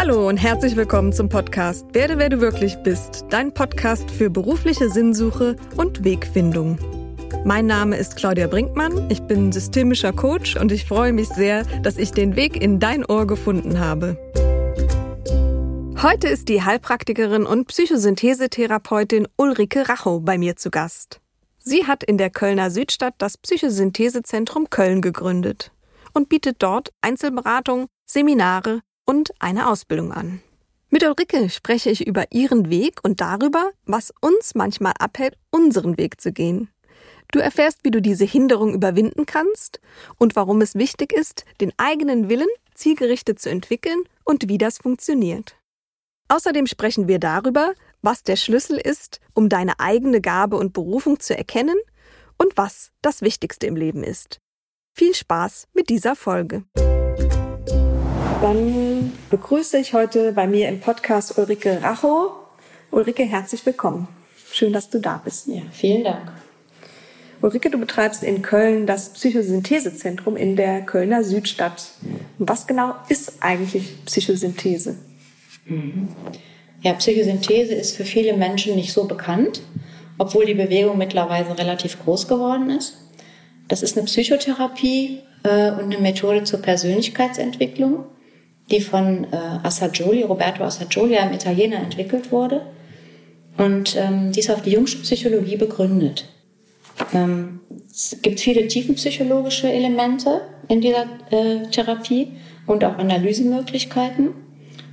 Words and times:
Hallo 0.00 0.26
und 0.26 0.38
herzlich 0.38 0.76
willkommen 0.76 1.12
zum 1.12 1.28
Podcast 1.28 1.84
Werde, 1.92 2.16
wer 2.16 2.30
du 2.30 2.40
wirklich 2.40 2.74
bist, 2.76 3.26
dein 3.28 3.52
Podcast 3.52 4.10
für 4.10 4.30
berufliche 4.30 4.88
Sinnsuche 4.88 5.56
und 5.76 6.04
Wegfindung. 6.04 6.78
Mein 7.44 7.66
Name 7.66 7.98
ist 7.98 8.16
Claudia 8.16 8.46
Brinkmann, 8.46 9.10
ich 9.10 9.20
bin 9.20 9.52
systemischer 9.52 10.14
Coach 10.14 10.56
und 10.56 10.72
ich 10.72 10.86
freue 10.86 11.12
mich 11.12 11.28
sehr, 11.28 11.64
dass 11.82 11.98
ich 11.98 12.12
den 12.12 12.34
Weg 12.34 12.62
in 12.62 12.80
dein 12.80 13.04
Ohr 13.04 13.26
gefunden 13.26 13.78
habe. 13.78 14.16
Heute 16.02 16.28
ist 16.28 16.48
die 16.48 16.62
Heilpraktikerin 16.62 17.44
und 17.44 17.66
Psychosynthesetherapeutin 17.66 19.28
Ulrike 19.36 19.86
Rachow 19.86 20.24
bei 20.24 20.38
mir 20.38 20.56
zu 20.56 20.70
Gast. 20.70 21.20
Sie 21.58 21.86
hat 21.86 22.04
in 22.04 22.16
der 22.16 22.30
Kölner 22.30 22.70
Südstadt 22.70 23.16
das 23.18 23.36
Psychosynthesezentrum 23.36 24.70
Köln 24.70 25.02
gegründet 25.02 25.72
und 26.14 26.30
bietet 26.30 26.56
dort 26.62 26.90
Einzelberatung, 27.02 27.88
Seminare 28.06 28.80
und 29.10 29.32
eine 29.40 29.68
Ausbildung 29.68 30.12
an. 30.12 30.40
Mit 30.88 31.02
Ulrike 31.02 31.50
spreche 31.50 31.90
ich 31.90 32.06
über 32.06 32.30
ihren 32.30 32.70
Weg 32.70 33.00
und 33.02 33.20
darüber, 33.20 33.72
was 33.84 34.12
uns 34.20 34.54
manchmal 34.54 34.92
abhält, 35.00 35.36
unseren 35.50 35.98
Weg 35.98 36.20
zu 36.20 36.30
gehen. 36.30 36.70
Du 37.32 37.40
erfährst, 37.40 37.80
wie 37.82 37.90
du 37.90 38.00
diese 38.00 38.24
Hinderung 38.24 38.72
überwinden 38.72 39.26
kannst 39.26 39.80
und 40.16 40.36
warum 40.36 40.60
es 40.60 40.76
wichtig 40.76 41.12
ist, 41.12 41.44
den 41.60 41.72
eigenen 41.76 42.28
Willen 42.28 42.46
zielgerichtet 42.74 43.40
zu 43.40 43.50
entwickeln 43.50 44.04
und 44.24 44.48
wie 44.48 44.58
das 44.58 44.78
funktioniert. 44.78 45.56
Außerdem 46.28 46.68
sprechen 46.68 47.08
wir 47.08 47.18
darüber, 47.18 47.74
was 48.02 48.22
der 48.22 48.36
Schlüssel 48.36 48.78
ist, 48.78 49.18
um 49.34 49.48
deine 49.48 49.80
eigene 49.80 50.20
Gabe 50.20 50.56
und 50.56 50.72
Berufung 50.72 51.18
zu 51.18 51.36
erkennen 51.36 51.78
und 52.38 52.56
was 52.56 52.92
das 53.02 53.22
Wichtigste 53.22 53.66
im 53.66 53.74
Leben 53.74 54.04
ist. 54.04 54.38
Viel 54.94 55.14
Spaß 55.14 55.66
mit 55.74 55.88
dieser 55.88 56.14
Folge. 56.14 56.62
Dann 58.40 59.12
begrüße 59.28 59.76
ich 59.76 59.92
heute 59.92 60.32
bei 60.32 60.46
mir 60.46 60.70
im 60.70 60.80
Podcast 60.80 61.36
Ulrike 61.36 61.82
Rachow. 61.82 62.32
Ulrike, 62.90 63.24
herzlich 63.24 63.66
willkommen. 63.66 64.08
Schön, 64.50 64.72
dass 64.72 64.88
du 64.88 64.98
da 64.98 65.20
bist. 65.22 65.46
Ja, 65.48 65.60
vielen 65.70 66.04
Dank. 66.04 66.32
Ulrike, 67.42 67.68
du 67.68 67.76
betreibst 67.76 68.22
in 68.22 68.40
Köln 68.40 68.86
das 68.86 69.12
Psychosynthesezentrum 69.12 70.38
in 70.38 70.56
der 70.56 70.80
Kölner 70.80 71.22
Südstadt. 71.22 71.90
Was 72.38 72.66
genau 72.66 72.94
ist 73.10 73.42
eigentlich 73.42 74.06
Psychosynthese? 74.06 74.96
Mhm. 75.66 76.08
Ja, 76.80 76.94
Psychosynthese 76.94 77.74
ist 77.74 77.94
für 77.94 78.06
viele 78.06 78.34
Menschen 78.38 78.74
nicht 78.74 78.94
so 78.94 79.04
bekannt, 79.04 79.60
obwohl 80.16 80.46
die 80.46 80.54
Bewegung 80.54 80.96
mittlerweile 80.96 81.58
relativ 81.58 82.02
groß 82.02 82.26
geworden 82.26 82.70
ist. 82.70 82.96
Das 83.68 83.82
ist 83.82 83.98
eine 83.98 84.06
Psychotherapie 84.06 85.20
äh, 85.42 85.72
und 85.72 85.84
eine 85.84 85.98
Methode 85.98 86.44
zur 86.44 86.62
Persönlichkeitsentwicklung 86.62 88.06
die 88.70 88.80
von 88.80 89.24
äh, 89.32 89.36
Assagioli, 89.62 90.22
Roberto 90.22 90.62
Assagioli, 90.62 91.16
einem 91.16 91.34
Italiener, 91.34 91.78
entwickelt 91.78 92.30
wurde. 92.30 92.62
Und 93.56 93.96
ähm, 93.96 94.32
die 94.32 94.40
ist 94.40 94.50
auf 94.50 94.62
die 94.62 94.70
jüngste 94.70 94.98
Psychologie 94.98 95.56
begründet. 95.56 96.26
Ähm, 97.12 97.60
es 97.90 98.16
gibt 98.22 98.40
viele 98.40 98.66
tiefenpsychologische 98.66 99.70
Elemente 99.70 100.42
in 100.68 100.80
dieser 100.80 101.06
äh, 101.30 101.66
Therapie 101.70 102.28
und 102.66 102.84
auch 102.84 102.98
Analysemöglichkeiten. 102.98 104.30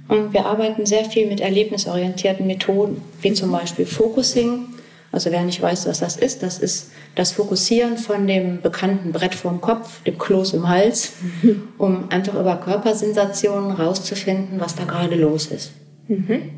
Und 0.07 0.33
wir 0.33 0.45
arbeiten 0.45 0.85
sehr 0.85 1.05
viel 1.05 1.27
mit 1.27 1.41
erlebnisorientierten 1.41 2.47
Methoden, 2.47 3.01
wie 3.21 3.33
zum 3.33 3.51
Beispiel 3.51 3.85
Focusing, 3.85 4.67
also 5.11 5.31
wer 5.31 5.43
nicht 5.43 5.61
weiß, 5.61 5.87
was 5.87 5.99
das 5.99 6.17
ist, 6.17 6.43
das 6.43 6.59
ist 6.59 6.91
das 7.15 7.31
Fokussieren 7.31 7.97
von 7.97 8.27
dem 8.27 8.61
bekannten 8.61 9.11
Brett 9.11 9.35
vorm 9.35 9.61
Kopf, 9.61 10.03
dem 10.03 10.17
Kloß 10.17 10.53
im 10.53 10.67
Hals, 10.67 11.13
mhm. 11.41 11.69
um 11.77 12.11
einfach 12.11 12.39
über 12.39 12.57
Körpersensationen 12.57 13.71
rauszufinden, 13.71 14.59
was 14.59 14.75
da 14.75 14.83
gerade 14.83 15.15
los 15.15 15.47
ist. 15.47 15.71
Mhm. 16.07 16.51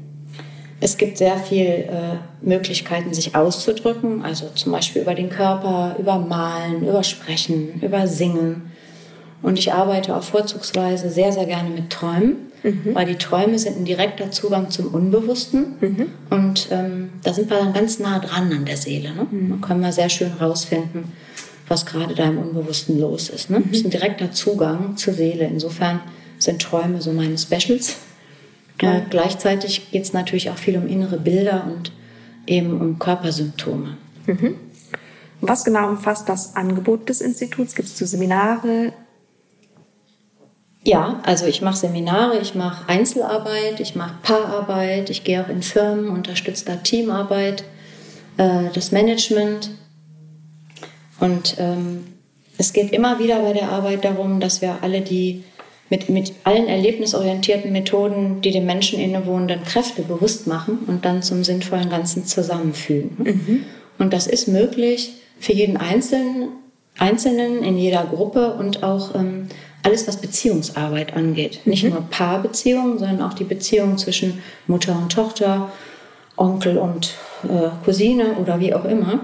Es 0.82 0.98
gibt 0.98 1.18
sehr 1.18 1.38
viele 1.38 1.84
äh, 1.86 1.90
Möglichkeiten, 2.42 3.14
sich 3.14 3.36
auszudrücken, 3.36 4.24
also 4.24 4.48
zum 4.56 4.72
Beispiel 4.72 5.02
über 5.02 5.14
den 5.14 5.30
Körper, 5.30 5.96
über 6.00 6.18
Malen, 6.18 6.88
über 6.88 7.04
Sprechen, 7.04 7.82
über 7.82 8.08
Singen. 8.08 8.72
Und 9.42 9.60
ich 9.60 9.74
arbeite 9.74 10.16
auch 10.16 10.24
vorzugsweise 10.24 11.10
sehr, 11.10 11.34
sehr 11.34 11.46
gerne 11.46 11.70
mit 11.70 11.90
Träumen 11.90 12.49
mhm. 12.64 12.94
weil 12.94 13.06
die 13.06 13.16
Träume 13.16 13.58
sind 13.60 13.78
ein 13.78 13.86
direkter 13.86 14.32
Zugang 14.32 14.70
zum 14.70 14.88
Unbewussten 14.94 15.76
mhm. 15.80 16.06
und 16.30 16.68
ähm, 16.72 17.10
da 17.24 17.34
sind 17.34 17.50
wir 17.50 17.58
dann 17.58 17.74
ganz 17.74 18.00
nah 18.00 18.20
dran 18.20 18.52
an 18.52 18.66
der 18.66 18.78
Seele. 18.78 19.14
Ne? 19.14 19.28
Mhm. 19.30 19.50
Da 19.50 19.68
können 19.68 19.82
wir 19.82 19.92
sehr 19.92 20.10
schön 20.10 20.34
rausfinden, 20.34 21.06
was 21.68 21.86
gerade 21.86 22.16
da 22.16 22.26
im 22.26 22.38
Unbewussten 22.38 23.00
los 23.00 23.30
ist. 23.30 23.50
Ne? 23.50 23.62
Das 23.68 23.80
ist 23.80 23.86
ein 23.86 23.92
direkter 23.92 24.32
Zugang 24.32 24.98
zur 24.98 25.14
Seele. 25.14 25.46
Insofern 25.46 26.02
sind 26.38 26.62
Träume 26.62 27.02
so 27.02 27.12
meine 27.12 27.38
Specials. 27.38 27.98
Äh, 28.82 29.02
gleichzeitig 29.10 29.92
geht 29.92 30.04
es 30.04 30.14
natürlich 30.14 30.50
auch 30.50 30.58
viel 30.58 30.78
um 30.78 30.88
innere 30.88 31.20
Bilder 31.20 31.66
und 31.66 31.92
eben 32.48 32.80
um 32.80 32.98
Körpersymptome. 32.98 33.98
Mhm. 34.26 34.56
Was 35.42 35.64
genau 35.64 35.90
umfasst 35.90 36.28
das 36.28 36.56
Angebot 36.56 37.08
des 37.10 37.22
Instituts? 37.22 37.76
Gibt 37.76 37.88
es 37.88 37.96
zu 37.96 38.06
Seminare, 38.06 38.94
ja, 40.90 41.22
also 41.24 41.46
ich 41.46 41.62
mache 41.62 41.78
Seminare, 41.78 42.40
ich 42.40 42.56
mache 42.56 42.90
Einzelarbeit, 42.90 43.80
ich 43.80 43.96
mache 43.96 44.16
Paararbeit, 44.24 45.12
ich 45.12 45.24
gehe 45.24 45.44
auch 45.44 45.50
in 45.50 45.62
Firmen, 45.62 46.10
unterstütze 46.10 46.66
da 46.66 46.78
Teamarbeit, 46.78 47.64
äh, 48.38 48.64
das 48.74 48.92
Management. 48.92 49.70
Und 51.20 51.58
ähm, 51.60 52.06
es 52.58 52.74
geht 52.74 52.92
immer 52.92 53.20
wieder 53.20 53.40
bei 53.42 53.54
der 53.54 53.70
Arbeit 53.70 54.04
darum, 54.04 54.40
dass 54.40 54.62
wir 54.64 54.80
alle 54.82 55.02
die 55.02 55.44
mit, 55.92 56.10
mit 56.10 56.34
allen 56.44 56.68
erlebnisorientierten 56.68 57.72
Methoden, 57.72 58.42
die 58.42 58.52
den 58.52 58.66
Menschen 58.66 59.00
innewohnenden 59.00 59.64
Kräfte 59.64 60.02
bewusst 60.02 60.48
machen 60.48 60.80
und 60.88 61.06
dann 61.06 61.22
zum 61.22 61.44
sinnvollen 61.44 61.90
Ganzen 61.90 62.26
zusammenfügen. 62.26 63.18
Mhm. 63.20 63.64
Und 63.98 64.14
das 64.14 64.28
ist 64.28 64.48
möglich 64.48 65.14
für 65.40 65.54
jeden 65.54 65.78
Einzelnen, 65.78 66.50
Einzelnen 66.98 67.64
in 67.64 67.78
jeder 67.78 68.06
Gruppe 68.06 68.54
und 68.54 68.84
auch 68.84 69.16
ähm, 69.16 69.48
alles, 69.84 70.08
was 70.08 70.18
Beziehungsarbeit 70.18 71.16
angeht. 71.16 71.62
Nicht 71.66 71.84
mhm. 71.84 71.92
nur 71.92 72.02
Paarbeziehungen, 72.10 73.00
sondern 73.00 73.22
auch 73.22 73.34
die 73.34 73.44
Beziehung 73.44 73.98
zwischen 73.98 74.42
Mutter 74.68 74.98
und 74.98 75.12
Tochter, 75.12 75.72
Onkel 76.36 76.78
und 76.78 77.14
äh, 77.44 77.70
Cousine 77.84 78.36
oder 78.36 78.60
wie 78.60 78.74
auch 78.74 78.86
immer. 78.86 79.22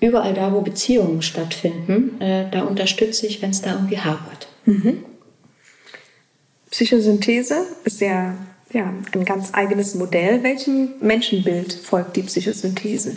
Überall 0.00 0.32
da, 0.32 0.52
wo 0.52 0.62
Beziehungen 0.62 1.20
stattfinden, 1.20 2.20
äh, 2.20 2.50
da 2.50 2.62
unterstütze 2.62 3.26
ich, 3.26 3.42
wenn 3.42 3.50
es 3.50 3.60
da 3.60 3.74
irgendwie 3.74 3.98
hapert. 3.98 4.48
Mhm. 4.64 5.04
Psychosynthese 6.70 7.66
ist 7.84 8.00
ja, 8.00 8.34
ja 8.72 8.94
ein 9.12 9.24
ganz 9.24 9.50
eigenes 9.52 9.94
Modell. 9.94 10.42
Welchem 10.42 10.94
Menschenbild 11.00 11.72
folgt 11.72 12.16
die 12.16 12.22
Psychosynthese? 12.22 13.14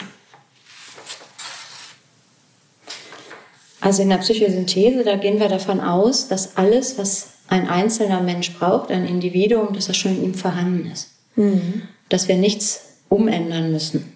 Also 3.83 4.01
in 4.01 4.09
der 4.09 4.19
Psychosynthese, 4.19 5.03
da 5.03 5.17
gehen 5.17 5.41
wir 5.41 5.49
davon 5.49 5.81
aus, 5.81 6.29
dass 6.29 6.55
alles, 6.55 6.97
was 6.97 7.31
ein 7.49 7.67
einzelner 7.67 8.21
Mensch 8.21 8.53
braucht, 8.53 8.89
ein 8.91 9.05
Individuum, 9.05 9.73
dass 9.73 9.87
das 9.87 9.97
schon 9.97 10.15
in 10.15 10.23
ihm 10.23 10.33
vorhanden 10.35 10.89
ist. 10.89 11.09
Mhm. 11.35 11.81
Dass 12.07 12.29
wir 12.29 12.37
nichts 12.37 12.93
umändern 13.09 13.73
müssen 13.73 14.15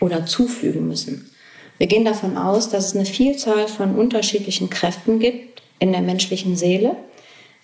oder 0.00 0.26
zufügen 0.26 0.86
müssen. 0.86 1.30
Wir 1.78 1.86
gehen 1.86 2.04
davon 2.04 2.36
aus, 2.36 2.68
dass 2.68 2.88
es 2.88 2.94
eine 2.94 3.06
Vielzahl 3.06 3.68
von 3.68 3.94
unterschiedlichen 3.94 4.68
Kräften 4.68 5.18
gibt 5.18 5.62
in 5.78 5.92
der 5.92 6.02
menschlichen 6.02 6.54
Seele, 6.54 6.94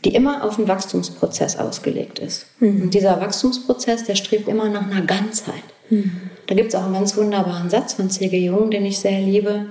die 0.06 0.14
immer 0.14 0.44
auf 0.44 0.56
einen 0.56 0.68
Wachstumsprozess 0.68 1.58
ausgelegt 1.58 2.18
ist. 2.18 2.46
Mhm. 2.60 2.84
Und 2.84 2.94
dieser 2.94 3.20
Wachstumsprozess, 3.20 4.04
der 4.04 4.14
strebt 4.14 4.48
immer 4.48 4.70
nach 4.70 4.90
einer 4.90 5.02
Ganzheit. 5.02 5.62
Mhm. 5.90 6.30
Da 6.46 6.54
gibt 6.54 6.70
es 6.70 6.80
auch 6.80 6.84
einen 6.84 6.94
ganz 6.94 7.14
wunderbaren 7.14 7.68
Satz 7.68 7.92
von 7.92 8.08
C.G. 8.08 8.38
Jung, 8.38 8.70
den 8.70 8.86
ich 8.86 8.98
sehr 8.98 9.20
liebe 9.20 9.66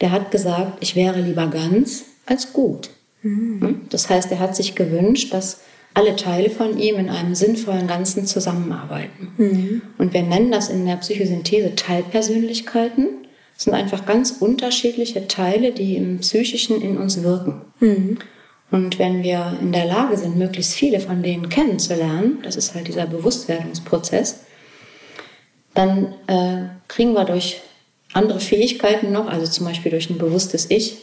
der 0.00 0.12
hat 0.12 0.30
gesagt, 0.30 0.78
ich 0.80 0.96
wäre 0.96 1.20
lieber 1.20 1.46
ganz 1.48 2.04
als 2.26 2.52
gut. 2.52 2.90
Mhm. 3.22 3.82
Das 3.90 4.08
heißt, 4.08 4.30
er 4.30 4.38
hat 4.38 4.54
sich 4.54 4.74
gewünscht, 4.74 5.32
dass 5.32 5.60
alle 5.94 6.14
Teile 6.16 6.50
von 6.50 6.78
ihm 6.78 6.96
in 6.96 7.10
einem 7.10 7.34
sinnvollen 7.34 7.86
Ganzen 7.86 8.26
zusammenarbeiten. 8.26 9.32
Mhm. 9.36 9.82
Und 9.98 10.12
wir 10.12 10.22
nennen 10.22 10.52
das 10.52 10.68
in 10.68 10.86
der 10.86 10.96
Psychosynthese 10.96 11.74
Teilpersönlichkeiten. 11.74 13.08
Das 13.54 13.64
sind 13.64 13.74
einfach 13.74 14.06
ganz 14.06 14.36
unterschiedliche 14.38 15.26
Teile, 15.26 15.72
die 15.72 15.96
im 15.96 16.18
Psychischen 16.18 16.80
in 16.80 16.96
uns 16.96 17.22
wirken. 17.22 17.62
Mhm. 17.80 18.18
Und 18.70 18.98
wenn 18.98 19.22
wir 19.22 19.58
in 19.60 19.72
der 19.72 19.86
Lage 19.86 20.16
sind, 20.16 20.36
möglichst 20.36 20.74
viele 20.74 21.00
von 21.00 21.22
denen 21.22 21.48
kennenzulernen, 21.48 22.38
das 22.42 22.56
ist 22.56 22.74
halt 22.74 22.86
dieser 22.86 23.06
Bewusstwerdungsprozess, 23.06 24.40
dann 25.74 26.14
äh, 26.26 26.68
kriegen 26.86 27.14
wir 27.14 27.24
durch 27.24 27.60
andere 28.12 28.40
Fähigkeiten 28.40 29.12
noch, 29.12 29.28
also 29.28 29.46
zum 29.46 29.66
Beispiel 29.66 29.90
durch 29.90 30.10
ein 30.10 30.18
bewusstes 30.18 30.70
Ich, 30.70 30.98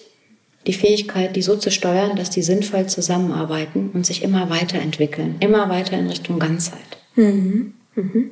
die 0.68 0.74
Fähigkeit, 0.74 1.36
die 1.36 1.42
so 1.42 1.56
zu 1.56 1.69
steuern, 1.72 2.16
dass 2.16 2.30
die 2.30 2.42
sinnvoll 2.42 2.88
zusammenarbeiten 2.88 3.92
und 3.94 4.06
sich 4.06 4.24
immer 4.24 4.50
weiterentwickeln, 4.50 5.36
immer 5.40 5.69
weiter 5.69 5.98
in 5.98 6.07
Richtung 6.07 6.40
Ganzheit. 6.40 6.80
Mhm. 7.16 7.74
Mhm. 7.96 8.31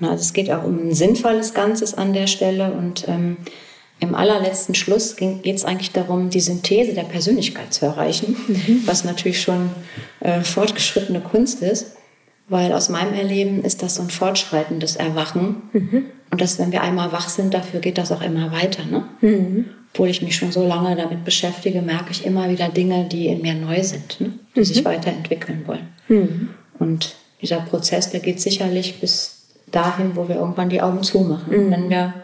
Also 0.00 0.22
es 0.22 0.32
geht 0.32 0.50
auch 0.50 0.64
um 0.64 0.88
ein 0.88 0.94
sinnvolles 0.94 1.54
Ganzes 1.54 1.94
an 1.94 2.12
der 2.12 2.26
Stelle 2.26 2.72
und 2.72 3.06
ähm, 3.08 3.36
im 4.00 4.16
allerletzten 4.16 4.74
Schluss 4.74 5.14
geht 5.14 5.46
es 5.46 5.64
eigentlich 5.64 5.92
darum, 5.92 6.28
die 6.28 6.40
Synthese 6.40 6.92
der 6.92 7.04
Persönlichkeit 7.04 7.72
zu 7.72 7.86
erreichen, 7.86 8.36
mhm. 8.48 8.82
was 8.84 9.04
natürlich 9.04 9.40
schon 9.40 9.70
äh, 10.18 10.40
fortgeschrittene 10.40 11.20
Kunst 11.20 11.62
ist, 11.62 11.92
weil 12.48 12.72
aus 12.72 12.88
meinem 12.88 13.14
Erleben 13.14 13.62
ist 13.62 13.82
das 13.84 13.94
so 13.94 14.02
ein 14.02 14.10
fortschreitendes 14.10 14.96
Erwachen. 14.96 15.62
Mhm. 15.72 16.04
Und 16.32 16.40
dass, 16.40 16.58
wenn 16.58 16.72
wir 16.72 16.82
einmal 16.82 17.12
wach 17.12 17.28
sind, 17.28 17.52
dafür 17.52 17.80
geht 17.80 17.98
das 17.98 18.10
auch 18.10 18.22
immer 18.22 18.50
weiter. 18.50 18.84
Ne? 18.86 19.04
Mhm. 19.20 19.66
Obwohl 19.92 20.08
ich 20.08 20.22
mich 20.22 20.34
schon 20.34 20.50
so 20.50 20.66
lange 20.66 20.96
damit 20.96 21.26
beschäftige, 21.26 21.82
merke 21.82 22.10
ich 22.10 22.24
immer 22.24 22.48
wieder 22.48 22.70
Dinge, 22.70 23.06
die 23.06 23.26
in 23.26 23.42
mir 23.42 23.54
neu 23.54 23.82
sind, 23.82 24.18
ne? 24.18 24.32
die 24.56 24.60
mhm. 24.60 24.64
sich 24.64 24.84
weiterentwickeln 24.84 25.64
wollen. 25.66 25.88
Mhm. 26.08 26.48
Und 26.78 27.16
dieser 27.42 27.60
Prozess, 27.60 28.10
der 28.10 28.20
geht 28.20 28.40
sicherlich 28.40 28.98
bis 28.98 29.42
dahin, 29.70 30.16
wo 30.16 30.26
wir 30.26 30.36
irgendwann 30.36 30.70
die 30.70 30.80
Augen 30.80 31.02
zumachen, 31.02 31.66
mhm. 31.66 31.70
wenn 31.70 31.90
wir 31.90 32.14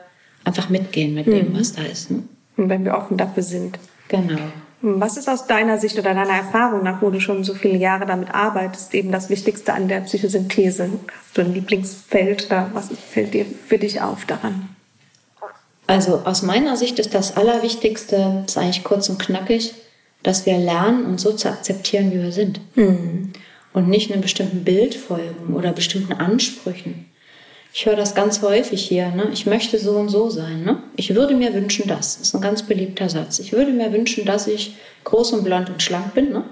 einfach 0.43 0.71
mitgehen 0.71 1.13
mit 1.15 1.27
dem, 1.27 1.51
mhm. 1.51 1.59
was 1.59 1.75
da 1.75 1.83
ist. 1.83 2.11
Ne? 2.11 2.23
Und 2.57 2.71
wenn 2.71 2.87
wir 2.87 2.97
offen 2.97 3.19
dafür 3.19 3.43
sind. 3.43 3.79
Genau. 4.09 4.39
Was 4.81 5.17
ist 5.17 5.29
aus 5.29 5.47
deiner 5.47 5.79
Sicht 5.79 5.99
oder 5.99 6.15
deiner 6.15 6.37
Erfahrung 6.37 6.85
nach, 6.85 7.03
wo 7.03 7.11
du 7.11 7.21
schon 7.21 7.43
so 7.43 7.55
viele 7.55 7.77
Jahre 7.77 8.07
damit 8.07 8.33
arbeitest, 8.33 8.95
eben 8.95 9.11
das 9.11 9.29
Wichtigste 9.29 9.73
an 9.73 9.89
der 9.89 10.01
Psychosynthese? 10.03 10.89
Hast 11.09 11.37
du 11.37 11.43
ein 11.43 11.53
Lieblingsfeld 11.53 12.47
oder 12.47 12.71
was 12.75 12.89
fällt 13.11 13.35
dir 13.35 13.45
für 13.45 13.79
dich 13.79 14.01
auf 14.01 14.25
daran? 14.25 14.69
Also 15.89 16.23
aus 16.25 16.43
meiner 16.43 16.77
Sicht 16.77 16.99
ist 16.99 17.15
das 17.15 17.37
Allerwichtigste, 17.37 18.45
ist 18.47 18.57
eigentlich 18.57 18.85
kurz 18.85 19.09
und 19.09 19.19
knackig, 19.19 19.75
dass 20.23 20.47
wir 20.47 20.59
lernen, 20.59 21.07
uns 21.07 21.23
so 21.23 21.33
zu 21.33 21.49
akzeptieren, 21.49 22.13
wie 22.13 22.23
wir 22.23 22.33
sind. 22.33 22.61
Mhm. 22.77 23.33
Und 23.73 23.89
nicht 23.89 24.13
einem 24.13 24.23
bestimmten 24.23 24.65
Bild 24.65 24.95
folgen 24.95 25.55
oder 25.55 25.73
bestimmten 25.73 26.13
Ansprüchen. 26.13 27.07
Ich 27.79 27.87
höre 27.87 27.95
das 27.95 28.17
ganz 28.17 28.43
häufig 28.43 28.85
hier. 28.85 29.11
Ne? 29.11 29.29
Ich 29.33 29.47
möchte 29.47 29.79
so 29.79 29.93
und 29.93 30.09
so 30.09 30.31
sein. 30.31 30.65
Ne? 30.65 30.83
Ich 30.97 31.15
würde 31.15 31.37
mir 31.37 31.55
wünschen, 31.55 31.87
dass. 31.87 32.19
Das 32.19 32.27
ist 32.27 32.35
ein 32.35 32.41
ganz 32.41 32.65
beliebter 32.65 33.09
Satz. 33.09 33.39
Ich 33.39 33.53
würde 33.53 33.71
mir 33.71 33.93
wünschen, 33.93 34.25
dass 34.25 34.49
ich 34.49 34.75
groß 35.05 35.35
und 35.35 35.45
blond 35.45 35.71
und 35.71 35.81
schlank 35.81 36.13
bin. 36.13 36.33
Ne? 36.33 36.43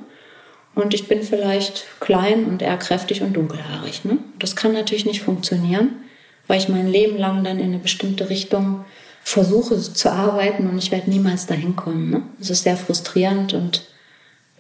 Und 0.77 0.95
ich 0.95 1.09
bin 1.09 1.25
vielleicht 1.25 1.85
klein 1.99 2.45
und 2.45 2.63
eher 2.63 2.77
kräftig 2.77 3.23
und 3.23 3.33
dunkelhaarig. 3.33 4.05
Ne? 4.05 4.19
Das 4.39 4.55
kann 4.55 4.73
natürlich 4.73 5.05
nicht 5.05 5.21
funktionieren, 5.21 5.97
weil 6.47 6.61
ich 6.61 6.69
mein 6.69 6.87
Leben 6.87 7.19
lang 7.19 7.43
dann 7.43 7.59
in 7.59 7.65
eine 7.65 7.79
bestimmte 7.79 8.31
Richtung 8.31 8.85
versuche 9.25 9.81
zu 9.81 10.13
arbeiten 10.13 10.69
und 10.71 10.79
ich 10.79 10.93
werde 10.93 11.11
niemals 11.11 11.47
dahin 11.47 11.75
kommen. 11.75 12.09
Ne? 12.09 12.23
Das 12.39 12.51
ist 12.51 12.63
sehr 12.63 12.77
frustrierend 12.77 13.53
und 13.53 13.83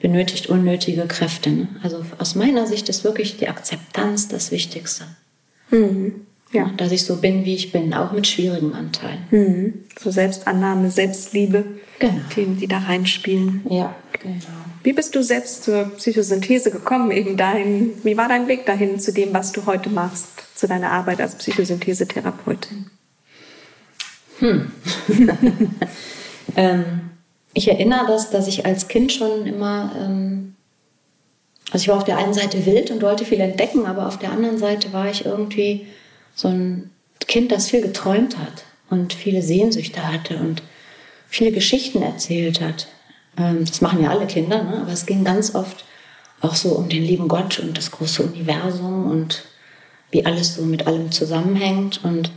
benötigt 0.00 0.48
unnötige 0.48 1.06
Kräfte. 1.06 1.48
Ne? 1.50 1.69
Also 1.84 2.04
aus 2.19 2.34
meiner 2.34 2.66
Sicht 2.66 2.88
ist 2.88 3.04
wirklich 3.04 3.36
die 3.36 3.46
Akzeptanz 3.46 4.26
das 4.26 4.50
Wichtigste. 4.50 5.04
Mhm. 5.70 6.26
Ja. 6.52 6.70
Dass 6.76 6.93
ich 6.93 7.04
so 7.04 7.16
bin, 7.16 7.44
wie 7.44 7.54
ich 7.54 7.72
bin, 7.72 7.93
auch 7.93 8.12
mit 8.12 8.26
schwierigen 8.26 8.72
Anteilen. 8.72 9.26
Mhm. 9.31 9.75
So 9.98 10.10
Selbstannahme, 10.10 10.90
Selbstliebe, 10.90 11.64
genau. 11.98 12.20
Themen, 12.32 12.58
die 12.58 12.69
da 12.69 12.78
reinspielen. 12.78 13.62
Ja, 13.69 13.94
genau. 14.12 14.37
Wie 14.82 14.93
bist 14.93 15.16
du 15.16 15.22
selbst 15.25 15.64
zur 15.64 15.90
Psychosynthese 15.96 16.70
gekommen? 16.70 17.10
Eben 17.10 17.37
dahin, 17.37 17.94
wie 18.04 18.16
war 18.16 18.28
dein 18.28 18.46
Weg 18.46 18.64
dahin 18.66 19.00
zu 19.00 19.12
dem, 19.12 19.34
was 19.34 19.50
du 19.50 19.66
heute 19.66 19.90
machst, 19.90 20.28
zu 20.54 20.69
deiner 20.69 20.93
Arbeit 20.93 21.20
als 21.20 21.34
Psychosynthese-Therapeutin? 21.34 22.87
Hm. 24.38 24.70
ähm, 26.56 26.84
ich 27.54 27.69
erinnere 27.69 28.06
das, 28.06 28.31
dass 28.31 28.46
ich 28.46 28.64
als 28.66 28.87
Kind 28.87 29.10
schon 29.10 29.46
immer, 29.46 29.93
ähm, 29.98 30.54
also 31.72 31.82
ich 31.82 31.88
war 31.88 31.96
auf 31.96 32.04
der 32.04 32.19
einen 32.19 32.34
Seite 32.34 32.64
wild 32.66 32.90
und 32.93 33.02
wollte 33.02 33.25
viel 33.25 33.40
entdecken, 33.40 33.87
aber 33.87 34.06
auf 34.06 34.19
der 34.19 34.31
anderen 34.31 34.58
Seite 34.58 34.93
war 34.93 35.10
ich 35.10 35.25
irgendwie 35.25 35.87
so 36.36 36.46
ein 36.46 36.90
Kind, 37.26 37.50
das 37.50 37.70
viel 37.70 37.80
geträumt 37.80 38.38
hat 38.38 38.62
und 38.88 39.12
viele 39.12 39.42
Sehnsüchte 39.42 40.06
hatte 40.06 40.36
und 40.36 40.62
viele 41.28 41.50
Geschichten 41.50 42.02
erzählt 42.02 42.60
hat. 42.60 42.86
Ähm, 43.36 43.64
das 43.64 43.80
machen 43.80 44.02
ja 44.02 44.10
alle 44.10 44.26
Kinder, 44.26 44.62
ne? 44.62 44.82
aber 44.82 44.92
es 44.92 45.06
ging 45.06 45.24
ganz 45.24 45.56
oft 45.56 45.84
auch 46.40 46.54
so 46.54 46.70
um 46.70 46.88
den 46.88 47.02
lieben 47.02 47.26
Gott 47.26 47.58
und 47.58 47.76
das 47.76 47.90
große 47.90 48.22
Universum 48.22 49.10
und 49.10 49.42
wie 50.10 50.24
alles 50.24 50.54
so 50.54 50.62
mit 50.62 50.86
allem 50.86 51.10
zusammenhängt. 51.10 52.04
Und 52.04 52.30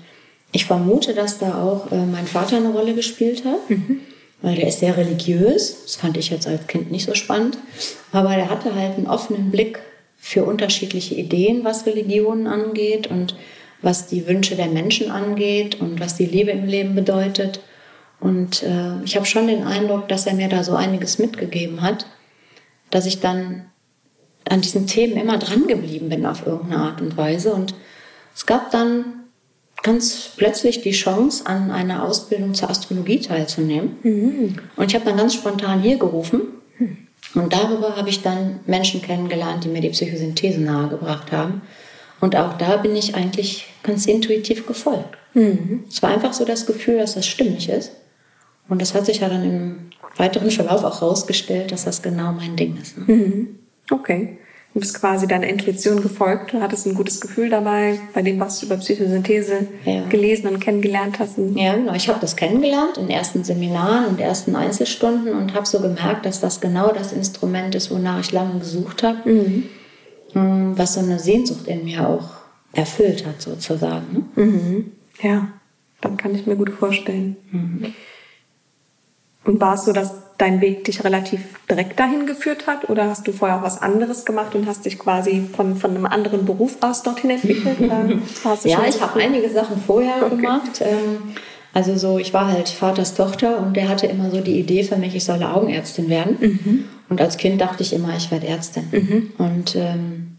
ich 0.51 0.65
vermute, 0.65 1.13
dass 1.13 1.37
da 1.37 1.61
auch 1.61 1.91
äh, 1.91 2.05
mein 2.05 2.25
Vater 2.25 2.57
eine 2.57 2.71
Rolle 2.71 2.95
gespielt 2.95 3.43
hat, 3.45 3.69
mhm. 3.69 3.99
weil 4.41 4.55
der 4.55 4.67
ist 4.67 4.79
sehr 4.79 4.97
religiös. 4.97 5.83
Das 5.83 5.97
fand 5.97 6.17
ich 6.17 6.29
jetzt 6.29 6.47
als 6.47 6.65
Kind 6.67 6.89
nicht 6.89 7.05
so 7.05 7.13
spannend. 7.13 7.57
Aber 8.11 8.35
der 8.35 8.49
hatte 8.49 8.73
halt 8.73 8.97
einen 8.97 9.07
offenen 9.07 9.51
Blick 9.51 9.79
für 10.17 10.45
unterschiedliche 10.45 11.15
Ideen, 11.15 11.63
was 11.63 11.85
Religionen 11.85 12.47
angeht 12.47 13.07
und 13.07 13.35
was 13.81 14.07
die 14.07 14.27
Wünsche 14.27 14.55
der 14.55 14.67
Menschen 14.67 15.11
angeht 15.11 15.79
und 15.79 15.99
was 15.99 16.15
die 16.15 16.25
Liebe 16.25 16.51
im 16.51 16.65
Leben 16.65 16.95
bedeutet. 16.95 17.61
Und 18.19 18.63
äh, 18.63 19.01
ich 19.03 19.15
habe 19.15 19.25
schon 19.25 19.47
den 19.47 19.63
Eindruck, 19.63 20.07
dass 20.09 20.25
er 20.25 20.33
mir 20.33 20.49
da 20.49 20.63
so 20.63 20.75
einiges 20.75 21.19
mitgegeben 21.19 21.81
hat, 21.81 22.05
dass 22.89 23.05
ich 23.05 23.19
dann 23.19 23.65
an 24.49 24.61
diesen 24.61 24.87
Themen 24.87 25.15
immer 25.17 25.37
dran 25.37 25.67
geblieben 25.67 26.09
bin 26.09 26.25
auf 26.25 26.45
irgendeine 26.45 26.83
Art 26.83 27.01
und 27.01 27.15
Weise. 27.15 27.53
Und 27.53 27.75
es 28.35 28.45
gab 28.45 28.71
dann 28.71 29.05
ganz 29.83 30.31
plötzlich 30.35 30.81
die 30.81 30.91
Chance, 30.91 31.45
an 31.45 31.71
einer 31.71 32.03
Ausbildung 32.03 32.53
zur 32.53 32.69
Astrologie 32.69 33.21
teilzunehmen. 33.21 33.97
Mhm. 34.03 34.55
Und 34.75 34.87
ich 34.87 34.95
habe 34.95 35.05
dann 35.05 35.17
ganz 35.17 35.35
spontan 35.35 35.81
hier 35.81 35.97
gerufen. 35.97 36.41
Und 37.35 37.53
darüber 37.53 37.95
habe 37.95 38.09
ich 38.09 38.21
dann 38.21 38.59
Menschen 38.65 39.01
kennengelernt, 39.01 39.63
die 39.63 39.67
mir 39.67 39.81
die 39.81 39.89
Psychosynthese 39.89 40.61
nahegebracht 40.61 41.31
haben. 41.31 41.61
Und 42.21 42.35
auch 42.35 42.57
da 42.57 42.77
bin 42.77 42.95
ich 42.95 43.15
eigentlich 43.15 43.67
ganz 43.83 44.05
intuitiv 44.05 44.65
gefolgt. 44.67 45.17
Mhm. 45.33 45.85
Es 45.87 46.01
war 46.01 46.11
einfach 46.11 46.33
so 46.33 46.45
das 46.45 46.65
Gefühl, 46.65 46.97
dass 46.97 47.15
das 47.15 47.27
stimmig 47.27 47.69
ist. 47.69 47.91
Und 48.67 48.81
das 48.81 48.93
hat 48.93 49.05
sich 49.05 49.19
ja 49.19 49.29
dann 49.29 49.43
im 49.43 49.75
weiteren 50.17 50.51
Verlauf 50.51 50.83
auch 50.83 51.01
herausgestellt, 51.01 51.71
dass 51.71 51.85
das 51.85 52.01
genau 52.01 52.31
mein 52.33 52.55
Ding 52.55 52.77
ist. 52.81 52.97
Ne? 52.97 53.15
Mhm. 53.15 53.59
Okay. 53.89 54.37
Du 54.73 54.79
bist 54.79 54.99
quasi 54.99 55.27
deiner 55.27 55.47
Intuition 55.47 55.99
gefolgt, 55.99 56.53
du 56.53 56.61
hattest 56.61 56.85
ein 56.85 56.93
gutes 56.93 57.19
Gefühl 57.19 57.49
dabei, 57.49 57.99
bei 58.13 58.21
dem, 58.21 58.39
was 58.39 58.59
du 58.59 58.67
über 58.67 58.77
Psychosynthese 58.77 59.65
ja. 59.83 60.05
gelesen 60.09 60.47
und 60.47 60.59
kennengelernt 60.59 61.17
hast. 61.17 61.39
Ja, 61.55 61.75
genau. 61.75 61.95
Ich 61.95 62.07
habe 62.07 62.19
das 62.21 62.35
kennengelernt 62.35 62.99
in 62.99 63.09
ersten 63.09 63.43
Seminaren 63.43 64.05
und 64.05 64.19
ersten 64.19 64.55
Einzelstunden 64.55 65.33
und 65.33 65.55
habe 65.55 65.65
so 65.65 65.79
gemerkt, 65.79 66.27
dass 66.27 66.39
das 66.39 66.61
genau 66.61 66.91
das 66.91 67.13
Instrument 67.13 67.73
ist, 67.73 67.89
wonach 67.89 68.19
ich 68.19 68.31
lange 68.31 68.59
gesucht 68.59 69.01
habe. 69.01 69.27
Mhm. 69.27 69.63
Hm, 70.33 70.77
was 70.77 70.93
so 70.93 70.99
eine 70.99 71.19
Sehnsucht 71.19 71.67
in 71.67 71.85
mir 71.85 72.07
auch 72.07 72.29
erfüllt 72.73 73.25
hat, 73.25 73.41
sozusagen. 73.41 74.25
Ne? 74.35 74.43
Mhm. 74.43 74.91
Ja, 75.21 75.47
dann 76.01 76.17
kann 76.17 76.35
ich 76.35 76.45
mir 76.45 76.55
gut 76.55 76.69
vorstellen. 76.69 77.37
Mhm. 77.51 77.93
Und 79.45 79.59
war 79.59 79.73
es 79.75 79.85
so, 79.85 79.93
dass 79.93 80.13
dein 80.37 80.61
Weg 80.61 80.85
dich 80.85 81.03
relativ 81.03 81.41
direkt 81.69 81.99
dahin 81.99 82.25
geführt 82.25 82.67
hat? 82.67 82.89
Oder 82.89 83.05
hast 83.05 83.27
du 83.27 83.31
vorher 83.31 83.57
auch 83.57 83.63
was 83.63 83.81
anderes 83.81 84.25
gemacht 84.25 84.55
und 84.55 84.67
hast 84.67 84.85
dich 84.85 84.97
quasi 84.97 85.43
von, 85.55 85.75
von 85.75 85.91
einem 85.91 86.05
anderen 86.05 86.45
Beruf 86.45 86.77
aus 86.81 87.03
dorthin 87.03 87.31
entwickelt? 87.31 87.77
ja, 88.63 88.85
ich 88.87 89.01
habe 89.01 89.19
einige 89.19 89.49
Sachen 89.49 89.81
vorher 89.85 90.25
okay. 90.25 90.35
gemacht. 90.35 90.81
Ähm, 90.81 91.35
also 91.73 91.97
so, 91.97 92.17
ich 92.17 92.33
war 92.33 92.47
halt 92.47 92.69
Vaters 92.69 93.13
Tochter 93.13 93.59
und 93.59 93.75
der 93.75 93.89
hatte 93.89 94.07
immer 94.07 94.31
so 94.31 94.41
die 94.41 94.59
Idee 94.59 94.83
für 94.83 94.95
mich, 94.95 95.15
ich 95.15 95.23
solle 95.23 95.53
Augenärztin 95.53 96.09
werden. 96.09 96.37
Mhm. 96.39 96.85
Und 97.09 97.21
als 97.21 97.37
Kind 97.37 97.59
dachte 97.59 97.83
ich 97.83 97.93
immer, 97.93 98.15
ich 98.15 98.31
werde 98.31 98.47
Ärztin. 98.47 98.87
Mhm. 98.91 99.31
Und 99.37 99.75
ähm, 99.75 100.37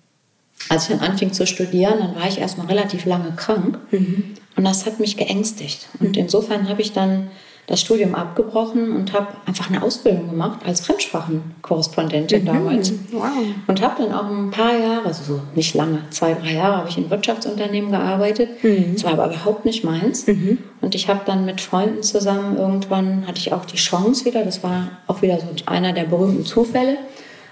als 0.69 0.89
ich 0.89 0.97
dann 0.97 1.09
anfing 1.09 1.33
zu 1.33 1.47
studieren, 1.47 1.99
dann 1.99 2.15
war 2.15 2.29
ich 2.29 2.39
erstmal 2.39 2.67
relativ 2.67 3.05
lange 3.05 3.33
krank. 3.33 3.79
Mhm. 3.91 4.35
Und 4.57 4.65
das 4.65 4.87
hat 4.87 5.01
mich 5.01 5.17
geängstigt. 5.17 5.89
Und 5.99 6.17
mhm. 6.17 6.23
insofern 6.23 6.69
habe 6.69 6.83
ich 6.83 6.93
dann 6.93 7.29
das 7.71 7.81
Studium 7.81 8.17
abgebrochen 8.17 8.97
und 8.97 9.13
habe 9.13 9.29
einfach 9.47 9.71
eine 9.71 9.81
Ausbildung 9.81 10.29
gemacht 10.29 10.59
als 10.67 10.81
Fremdsprachenkorrespondentin 10.81 12.43
mhm. 12.43 12.47
damals. 12.47 12.93
Wow. 13.13 13.31
Und 13.69 13.81
habe 13.81 14.03
dann 14.03 14.13
auch 14.13 14.29
ein 14.29 14.51
paar 14.51 14.77
Jahre, 14.77 15.07
also 15.07 15.35
so 15.35 15.41
nicht 15.55 15.77
lange, 15.77 16.01
zwei, 16.11 16.35
drei 16.35 16.55
Jahre, 16.55 16.79
habe 16.79 16.89
ich 16.89 16.99
in 16.99 17.09
Wirtschaftsunternehmen 17.09 17.93
gearbeitet. 17.93 18.65
Mhm. 18.65 18.95
Das 18.95 19.05
war 19.05 19.13
aber 19.13 19.29
überhaupt 19.29 19.65
nicht 19.65 19.85
meins. 19.85 20.27
Mhm. 20.27 20.59
Und 20.81 20.97
ich 20.97 21.09
habe 21.09 21.21
dann 21.25 21.45
mit 21.45 21.61
Freunden 21.61 22.03
zusammen 22.03 22.57
irgendwann, 22.57 23.25
hatte 23.29 23.39
ich 23.39 23.53
auch 23.53 23.65
die 23.65 23.77
Chance 23.77 24.25
wieder, 24.25 24.45
das 24.45 24.65
war 24.65 24.89
auch 25.07 25.23
wieder 25.23 25.39
so 25.39 25.47
einer 25.67 25.93
der 25.93 26.05
berühmten 26.05 26.45
Zufälle, 26.45 26.99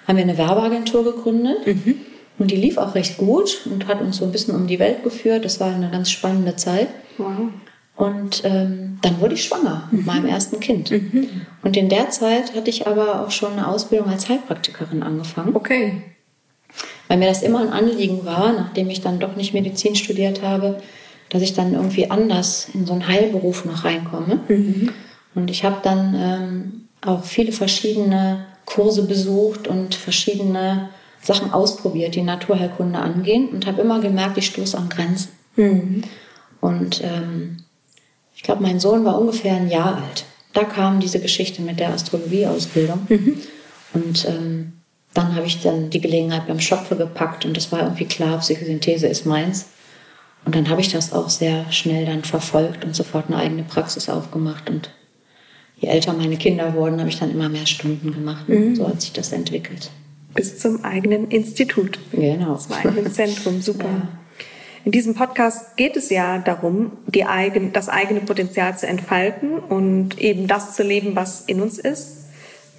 haben 0.09 0.17
wir 0.17 0.25
eine 0.25 0.37
Werbeagentur 0.37 1.05
gegründet. 1.05 1.65
Mhm. 1.65 1.95
Und 2.41 2.51
die 2.51 2.57
lief 2.57 2.77
auch 2.77 2.97
recht 2.97 3.19
gut 3.19 3.67
und 3.67 3.87
hat 3.87 4.01
uns 4.01 4.17
so 4.17 4.25
ein 4.25 4.33
bisschen 4.33 4.57
um 4.57 4.67
die 4.67 4.81
Welt 4.81 5.05
geführt. 5.05 5.45
Das 5.45 5.61
war 5.61 5.73
eine 5.73 5.91
ganz 5.91 6.11
spannende 6.11 6.57
Zeit. 6.57 6.89
Wow. 7.19 7.51
Und 7.99 8.43
ähm, 8.45 9.01
dann 9.03 9.21
wurde 9.21 9.35
ich 9.35 9.45
schwanger 9.45 9.89
mit 9.91 10.07
meinem 10.07 10.27
ersten 10.27 10.61
Kind. 10.61 10.93
Mhm. 10.93 11.43
Und 11.63 11.77
in 11.77 11.89
der 11.89 12.11
Zeit 12.11 12.55
hatte 12.55 12.71
ich 12.71 12.87
aber 12.87 13.23
auch 13.23 13.33
schon 13.33 13.55
eine 13.55 13.67
Ausbildung 13.67 14.09
als 14.09 14.29
Heilpraktikerin 14.29 15.03
angefangen. 15.03 15.57
Okay. 15.57 16.03
Weil 17.09 17.19
mir 17.19 17.27
das 17.27 17.43
immer 17.43 17.61
ein 17.61 17.71
Anliegen 17.71 18.25
war, 18.25 18.53
nachdem 18.53 18.89
ich 18.89 19.01
dann 19.01 19.19
doch 19.19 19.35
nicht 19.35 19.53
Medizin 19.53 19.97
studiert 19.97 20.43
habe, 20.43 20.81
dass 21.31 21.43
ich 21.43 21.55
dann 21.55 21.75
irgendwie 21.75 22.09
anders 22.09 22.69
in 22.73 22.87
so 22.87 22.93
einen 22.93 23.09
Heilberuf 23.09 23.65
noch 23.65 23.85
reinkomme. 23.85 24.39
Mhm. 24.47 24.93
Und 25.35 25.51
ich 25.51 25.65
habe 25.65 25.79
dann 25.83 26.15
ähm, 26.15 26.89
auch 27.05 27.25
viele 27.25 27.51
verschiedene 27.51 28.45
Kurse 28.65 29.09
besucht 29.09 29.67
und 29.67 29.97
verschiedene 29.97 30.91
Sachen 31.21 31.53
ausprobiert, 31.53 32.15
die 32.15 32.23
Naturheilkunde 32.23 33.01
angehen 33.01 33.49
und 33.49 33.67
habe 33.67 33.83
immer 33.83 33.99
gemerkt, 33.99 34.39
ich 34.39 34.47
stoße 34.47 34.79
an 34.79 34.89
Grenzen. 34.89 35.31
Mhm. 35.57 36.03
Und 36.61 37.03
ähm, 37.03 37.65
ich 38.39 38.45
glaube, 38.45 38.63
mein 38.63 38.79
Sohn 38.79 39.05
war 39.05 39.21
ungefähr 39.21 39.57
ein 39.57 39.69
Jahr 39.69 39.97
alt. 39.97 40.25
Da 40.53 40.63
kam 40.63 41.01
diese 41.01 41.19
Geschichte 41.19 41.61
mit 41.61 41.81
der 41.81 41.93
Astrologieausbildung. 41.93 43.07
Mhm. 43.09 43.41
Und 43.95 44.25
ähm, 44.29 44.75
dann 45.13 45.35
habe 45.35 45.47
ich 45.47 45.61
dann 45.61 45.91
die 45.91 46.01
Gelegenheit 46.01 46.47
beim 46.47 46.61
Schopfe 46.61 46.95
gepackt 46.95 47.45
und 47.45 47.57
es 47.57 47.73
war 47.73 47.83
irgendwie 47.83 48.05
klar, 48.05 48.39
Psychosynthese 48.39 49.09
ist 49.09 49.27
meins. 49.27 49.67
Und 50.45 50.55
dann 50.55 50.69
habe 50.69 50.81
ich 50.81 50.89
das 50.89 51.13
auch 51.13 51.29
sehr 51.29 51.71
schnell 51.73 52.07
dann 52.07 52.23
verfolgt 52.23 52.85
und 52.85 52.95
sofort 52.95 53.27
eine 53.27 53.39
eigene 53.39 53.65
Praxis 53.65 54.09
aufgemacht. 54.09 54.71
Und 54.71 54.91
je 55.81 55.89
älter 55.89 56.13
meine 56.13 56.37
Kinder 56.37 56.75
wurden, 56.75 57.01
habe 57.01 57.09
ich 57.09 57.19
dann 57.19 57.33
immer 57.33 57.49
mehr 57.49 57.67
Stunden 57.67 58.13
gemacht. 58.13 58.49
Mhm. 58.49 58.77
So 58.77 58.87
hat 58.87 59.01
sich 59.01 59.13
das 59.13 59.33
entwickelt. 59.33 59.91
Bis 60.35 60.61
zum 60.61 60.85
eigenen 60.85 61.29
Institut. 61.33 61.99
Genau. 62.13 62.55
Zum 62.55 62.75
eigenen 62.75 63.11
Zentrum. 63.11 63.61
Super. 63.61 63.85
Ja. 63.85 64.09
In 64.85 64.93
diesem 64.93 65.15
Podcast 65.15 65.77
geht 65.77 65.97
es 65.97 66.11
ja 66.11 66.39
darum, 66.39 66.93
eigen, 67.27 67.73
das 67.73 67.89
eigene 67.89 68.21
Potenzial 68.21 68.77
zu 68.77 68.87
entfalten 68.87 69.59
und 69.59 70.19
eben 70.19 70.47
das 70.47 70.75
zu 70.75 70.83
leben, 70.83 71.17
was 71.17 71.43
in 71.43 71.61
uns 71.61 71.79
ist. 71.79 72.27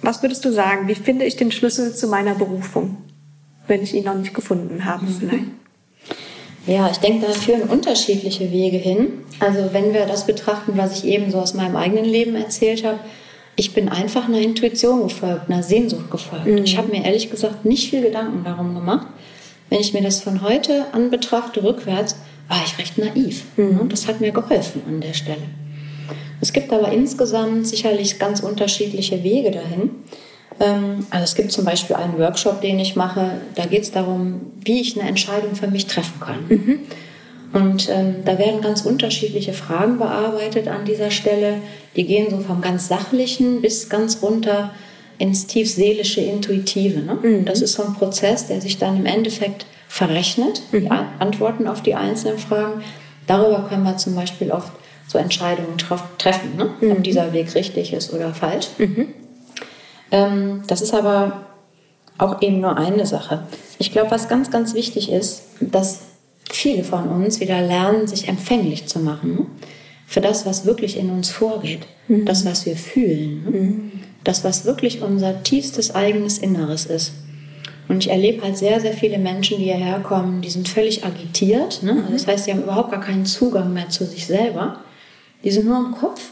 Was 0.02 0.22
würdest 0.22 0.44
du 0.44 0.52
sagen? 0.52 0.88
Wie 0.88 0.94
finde 0.94 1.24
ich 1.24 1.36
den 1.36 1.52
Schlüssel 1.52 1.94
zu 1.94 2.08
meiner 2.08 2.34
Berufung, 2.34 2.96
wenn 3.66 3.82
ich 3.82 3.94
ihn 3.94 4.04
noch 4.04 4.14
nicht 4.14 4.34
gefunden 4.34 4.84
habe? 4.84 5.04
Mhm. 5.04 5.18
Vielleicht? 5.18 5.44
Ja, 6.66 6.90
ich 6.90 6.98
denke, 6.98 7.26
da 7.26 7.32
führen 7.32 7.62
unterschiedliche 7.62 8.50
Wege 8.50 8.76
hin. 8.76 9.24
Also 9.38 9.70
wenn 9.72 9.92
wir 9.92 10.06
das 10.06 10.26
betrachten, 10.26 10.72
was 10.76 10.98
ich 10.98 11.10
eben 11.10 11.30
so 11.30 11.38
aus 11.38 11.54
meinem 11.54 11.76
eigenen 11.76 12.04
Leben 12.04 12.34
erzählt 12.34 12.84
habe, 12.84 13.00
ich 13.56 13.74
bin 13.74 13.88
einfach 13.88 14.26
einer 14.28 14.40
Intuition 14.40 15.02
gefolgt, 15.02 15.50
einer 15.50 15.62
Sehnsucht 15.62 16.10
gefolgt. 16.10 16.46
Mhm. 16.46 16.58
Ich 16.58 16.78
habe 16.78 16.88
mir 16.88 17.04
ehrlich 17.04 17.30
gesagt 17.30 17.64
nicht 17.64 17.90
viel 17.90 18.02
Gedanken 18.02 18.44
darum 18.44 18.74
gemacht. 18.74 19.06
Wenn 19.70 19.80
ich 19.80 19.94
mir 19.94 20.02
das 20.02 20.20
von 20.20 20.42
heute 20.42 20.86
an 20.92 21.10
betrachte, 21.10 21.62
rückwärts, 21.62 22.16
war 22.48 22.58
ich 22.66 22.76
recht 22.78 22.98
naiv. 22.98 23.44
Mhm. 23.56 23.88
Das 23.88 24.06
hat 24.08 24.20
mir 24.20 24.32
geholfen 24.32 24.82
an 24.86 25.00
der 25.00 25.14
Stelle. 25.14 25.42
Es 26.40 26.52
gibt 26.52 26.72
aber 26.72 26.90
insgesamt 26.90 27.66
sicherlich 27.66 28.18
ganz 28.18 28.40
unterschiedliche 28.40 29.22
Wege 29.22 29.52
dahin. 29.52 29.90
Ähm, 30.58 31.06
also 31.10 31.24
es 31.24 31.34
gibt 31.34 31.52
zum 31.52 31.64
Beispiel 31.64 31.96
einen 31.96 32.18
Workshop, 32.18 32.60
den 32.60 32.80
ich 32.80 32.96
mache, 32.96 33.40
da 33.54 33.66
geht 33.66 33.82
es 33.82 33.92
darum, 33.92 34.52
wie 34.64 34.80
ich 34.80 34.98
eine 34.98 35.08
Entscheidung 35.08 35.54
für 35.54 35.68
mich 35.68 35.86
treffen 35.86 36.20
kann. 36.20 36.38
Mhm. 36.48 36.78
Und 37.52 37.88
ähm, 37.88 38.16
da 38.24 38.38
werden 38.38 38.60
ganz 38.60 38.82
unterschiedliche 38.82 39.52
Fragen 39.52 39.98
bearbeitet 39.98 40.68
an 40.68 40.84
dieser 40.84 41.10
Stelle. 41.10 41.54
Die 41.96 42.04
gehen 42.04 42.30
so 42.30 42.38
vom 42.38 42.60
ganz 42.60 42.88
Sachlichen 42.88 43.60
bis 43.60 43.88
ganz 43.88 44.22
runter 44.22 44.72
ins 45.20 45.46
tief 45.46 45.70
seelische, 45.70 46.22
intuitive. 46.22 47.00
Ne? 47.00 47.18
Mhm. 47.22 47.44
Das 47.44 47.60
ist 47.60 47.74
so 47.74 47.84
ein 47.84 47.94
Prozess, 47.94 48.46
der 48.46 48.60
sich 48.62 48.78
dann 48.78 48.96
im 48.96 49.06
Endeffekt 49.06 49.66
verrechnet, 49.86 50.62
mhm. 50.72 50.80
die 50.80 50.90
Antworten 50.90 51.68
auf 51.68 51.82
die 51.82 51.94
einzelnen 51.94 52.38
Fragen. 52.38 52.82
Darüber 53.26 53.66
können 53.68 53.84
wir 53.84 53.98
zum 53.98 54.14
Beispiel 54.14 54.50
oft 54.50 54.72
so 55.06 55.18
Entscheidungen 55.18 55.76
treffen, 56.16 56.56
ne? 56.56 56.70
mhm. 56.80 56.92
ob 56.92 57.04
dieser 57.04 57.34
Weg 57.34 57.54
richtig 57.54 57.92
ist 57.92 58.14
oder 58.14 58.32
falsch. 58.32 58.68
Mhm. 58.78 59.08
Ähm, 60.10 60.62
das 60.66 60.80
ist 60.80 60.94
aber 60.94 61.46
auch 62.16 62.40
eben 62.40 62.60
nur 62.60 62.78
eine 62.78 63.04
Sache. 63.04 63.44
Ich 63.78 63.92
glaube, 63.92 64.10
was 64.10 64.28
ganz, 64.28 64.50
ganz 64.50 64.72
wichtig 64.72 65.12
ist, 65.12 65.42
dass 65.60 66.00
viele 66.50 66.82
von 66.82 67.08
uns 67.08 67.40
wieder 67.40 67.60
lernen, 67.60 68.06
sich 68.06 68.26
empfänglich 68.26 68.86
zu 68.86 69.00
machen 69.00 69.46
für 70.06 70.22
das, 70.22 70.46
was 70.46 70.64
wirklich 70.64 70.96
in 70.96 71.10
uns 71.10 71.28
vorgeht, 71.28 71.86
mhm. 72.08 72.24
das, 72.24 72.46
was 72.46 72.64
wir 72.64 72.76
fühlen, 72.76 73.44
mhm. 73.44 73.92
Das, 74.24 74.44
was 74.44 74.64
wirklich 74.64 75.02
unser 75.02 75.42
tiefstes 75.42 75.94
eigenes 75.94 76.38
Inneres 76.38 76.86
ist. 76.86 77.12
Und 77.88 78.04
ich 78.04 78.10
erlebe 78.10 78.42
halt 78.44 78.56
sehr, 78.56 78.80
sehr 78.80 78.92
viele 78.92 79.18
Menschen, 79.18 79.58
die 79.58 79.64
hierher 79.64 79.98
kommen, 79.98 80.42
die 80.42 80.50
sind 80.50 80.68
völlig 80.68 81.04
agitiert. 81.04 81.82
Ne? 81.82 81.96
Also 82.02 82.12
das 82.12 82.26
heißt, 82.26 82.44
sie 82.44 82.52
haben 82.52 82.62
überhaupt 82.62 82.92
gar 82.92 83.00
keinen 83.00 83.26
Zugang 83.26 83.72
mehr 83.72 83.88
zu 83.88 84.04
sich 84.04 84.26
selber. 84.26 84.80
Die 85.42 85.50
sind 85.50 85.66
nur 85.66 85.78
im 85.78 85.92
Kopf 85.92 86.30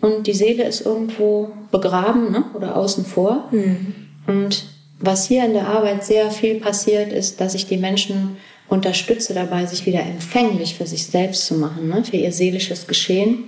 und 0.00 0.26
die 0.26 0.34
Seele 0.34 0.64
ist 0.64 0.86
irgendwo 0.86 1.50
begraben 1.72 2.30
ne? 2.30 2.44
oder 2.54 2.76
außen 2.76 3.04
vor. 3.04 3.48
Mhm. 3.50 3.94
Und 4.26 4.66
was 5.00 5.26
hier 5.26 5.44
in 5.44 5.54
der 5.54 5.66
Arbeit 5.66 6.04
sehr 6.04 6.30
viel 6.30 6.60
passiert, 6.60 7.12
ist, 7.12 7.40
dass 7.40 7.54
ich 7.54 7.66
die 7.66 7.76
Menschen 7.76 8.36
unterstütze 8.68 9.34
dabei, 9.34 9.66
sich 9.66 9.86
wieder 9.86 10.00
empfänglich 10.00 10.76
für 10.76 10.86
sich 10.86 11.06
selbst 11.06 11.46
zu 11.46 11.54
machen, 11.54 11.88
ne? 11.88 12.04
für 12.04 12.16
ihr 12.16 12.32
seelisches 12.32 12.86
Geschehen, 12.86 13.44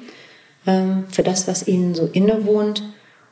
ähm, 0.67 1.05
für 1.11 1.23
das, 1.23 1.47
was 1.47 1.69
ihnen 1.69 1.95
so 1.95 2.09
innewohnt. 2.13 2.83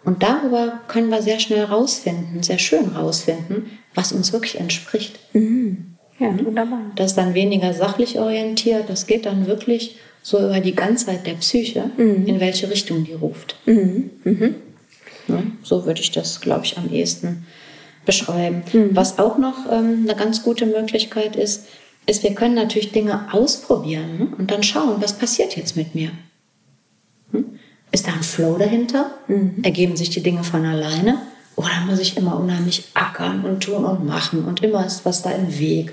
Und 0.04 0.22
darüber 0.22 0.80
können 0.86 1.10
wir 1.10 1.22
sehr 1.22 1.40
schnell 1.40 1.64
rausfinden, 1.64 2.42
sehr 2.42 2.58
schön 2.58 2.88
rausfinden, 2.88 3.78
was 3.94 4.12
uns 4.12 4.32
wirklich 4.32 4.60
entspricht. 4.60 5.18
Mhm. 5.32 5.96
Ja, 6.18 6.28
wunderbar. 6.44 6.92
Das 6.96 7.12
ist 7.12 7.16
dann 7.16 7.34
weniger 7.34 7.72
sachlich 7.72 8.18
orientiert, 8.18 8.88
das 8.88 9.06
geht 9.06 9.26
dann 9.26 9.46
wirklich 9.46 9.96
so 10.22 10.38
über 10.38 10.60
die 10.60 10.74
Ganzheit 10.74 11.26
der 11.26 11.34
Psyche, 11.34 11.90
mhm. 11.96 12.26
in 12.26 12.40
welche 12.40 12.70
Richtung 12.70 13.04
die 13.04 13.12
ruft. 13.12 13.56
Mhm. 13.66 14.10
Mhm. 14.24 14.54
Ja, 15.28 15.42
so 15.62 15.86
würde 15.86 16.00
ich 16.00 16.12
das, 16.12 16.40
glaube 16.40 16.64
ich, 16.64 16.76
am 16.78 16.92
ehesten 16.92 17.46
beschreiben. 18.04 18.62
Mhm. 18.72 18.90
Was 18.92 19.18
auch 19.18 19.38
noch 19.38 19.70
ähm, 19.70 20.00
eine 20.04 20.14
ganz 20.14 20.42
gute 20.42 20.66
Möglichkeit 20.66 21.36
ist, 21.36 21.66
ist, 22.06 22.22
wir 22.22 22.34
können 22.34 22.54
natürlich 22.54 22.92
Dinge 22.92 23.32
ausprobieren 23.32 24.18
ne? 24.18 24.28
und 24.36 24.50
dann 24.50 24.62
schauen, 24.62 24.96
was 25.00 25.14
passiert 25.14 25.56
jetzt 25.56 25.76
mit 25.76 25.94
mir. 25.94 26.10
Ist 27.94 28.06
da 28.06 28.12
ein 28.12 28.22
Flow 28.22 28.58
dahinter? 28.58 29.12
Mhm. 29.28 29.62
Ergeben 29.62 29.96
sich 29.96 30.10
die 30.10 30.22
Dinge 30.22 30.44
von 30.44 30.66
alleine? 30.66 31.22
Oder 31.56 31.70
muss 31.88 32.00
ich 32.00 32.16
immer 32.16 32.38
unheimlich 32.38 32.88
ackern 32.94 33.44
und 33.44 33.62
tun 33.62 33.84
und 33.84 34.04
machen 34.04 34.44
und 34.44 34.62
immer 34.62 34.84
ist 34.84 35.04
was 35.04 35.22
da 35.22 35.30
im 35.30 35.58
Weg? 35.58 35.92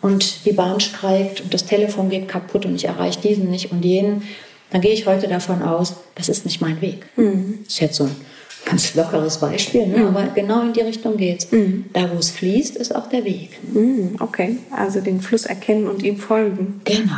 und 0.00 0.44
die 0.44 0.52
Bahn 0.52 0.80
streikt 0.80 1.40
und 1.40 1.52
das 1.52 1.64
Telefon 1.64 2.08
geht 2.08 2.28
kaputt 2.28 2.66
und 2.66 2.74
ich 2.74 2.84
erreiche 2.84 3.20
diesen 3.20 3.50
nicht 3.50 3.72
und 3.72 3.84
jenen, 3.84 4.22
dann 4.70 4.80
gehe 4.80 4.92
ich 4.92 5.06
heute 5.06 5.28
davon 5.28 5.62
aus, 5.62 5.96
das 6.14 6.28
ist 6.28 6.44
nicht 6.44 6.60
mein 6.60 6.80
Weg. 6.80 7.06
Mhm. 7.16 7.60
Das 7.64 7.74
ist 7.74 7.80
jetzt 7.80 7.96
so 7.96 8.04
ein 8.04 8.16
ganz 8.64 8.94
lockeres 8.94 9.38
Beispiel, 9.38 9.86
ne? 9.86 9.98
Mhm. 9.98 10.06
aber 10.08 10.26
genau 10.34 10.62
in 10.62 10.72
die 10.72 10.82
Richtung 10.82 11.16
geht's. 11.16 11.50
Mhm. 11.50 11.86
Da, 11.92 12.10
wo 12.12 12.18
es 12.18 12.30
fließt, 12.30 12.76
ist 12.76 12.94
auch 12.94 13.08
der 13.08 13.24
Weg. 13.24 13.58
Mhm. 13.72 14.16
Okay, 14.20 14.58
also 14.70 15.00
den 15.00 15.20
Fluss 15.20 15.46
erkennen 15.46 15.86
und 15.86 16.02
ihm 16.02 16.18
folgen. 16.18 16.80
Genau. 16.84 17.14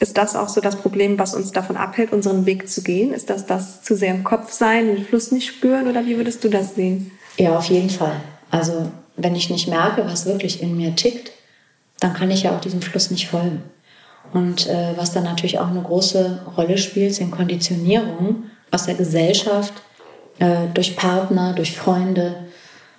Ist 0.00 0.18
das 0.18 0.34
auch 0.34 0.48
so 0.48 0.60
das 0.60 0.76
Problem, 0.76 1.18
was 1.18 1.34
uns 1.34 1.52
davon 1.52 1.76
abhält, 1.76 2.12
unseren 2.12 2.46
Weg 2.46 2.68
zu 2.68 2.82
gehen? 2.82 3.12
Ist 3.12 3.30
das 3.30 3.46
das 3.46 3.82
zu 3.82 3.96
sehr 3.96 4.14
im 4.14 4.24
Kopf 4.24 4.52
sein, 4.52 4.86
den 4.86 5.04
Fluss 5.04 5.30
nicht 5.30 5.46
spüren 5.46 5.88
oder 5.88 6.04
wie 6.04 6.16
würdest 6.16 6.42
du 6.44 6.48
das 6.48 6.74
sehen? 6.74 7.12
Ja, 7.38 7.56
auf 7.56 7.66
jeden 7.66 7.90
Fall. 7.90 8.16
Also 8.50 8.90
wenn 9.16 9.36
ich 9.36 9.50
nicht 9.50 9.68
merke, 9.68 10.04
was 10.04 10.26
wirklich 10.26 10.62
in 10.62 10.76
mir 10.76 10.96
tickt, 10.96 11.32
dann 12.00 12.14
kann 12.14 12.30
ich 12.30 12.42
ja 12.42 12.54
auch 12.54 12.60
diesem 12.60 12.82
Fluss 12.82 13.10
nicht 13.10 13.28
folgen. 13.28 13.62
Und 14.32 14.66
äh, 14.66 14.92
was 14.96 15.12
dann 15.12 15.24
natürlich 15.24 15.58
auch 15.58 15.68
eine 15.68 15.82
große 15.82 16.42
Rolle 16.56 16.76
spielt, 16.78 17.14
sind 17.14 17.30
Konditionierungen 17.30 18.50
aus 18.70 18.86
der 18.86 18.94
Gesellschaft, 18.94 19.74
äh, 20.40 20.66
durch 20.72 20.96
Partner, 20.96 21.52
durch 21.52 21.76
Freunde, 21.76 22.34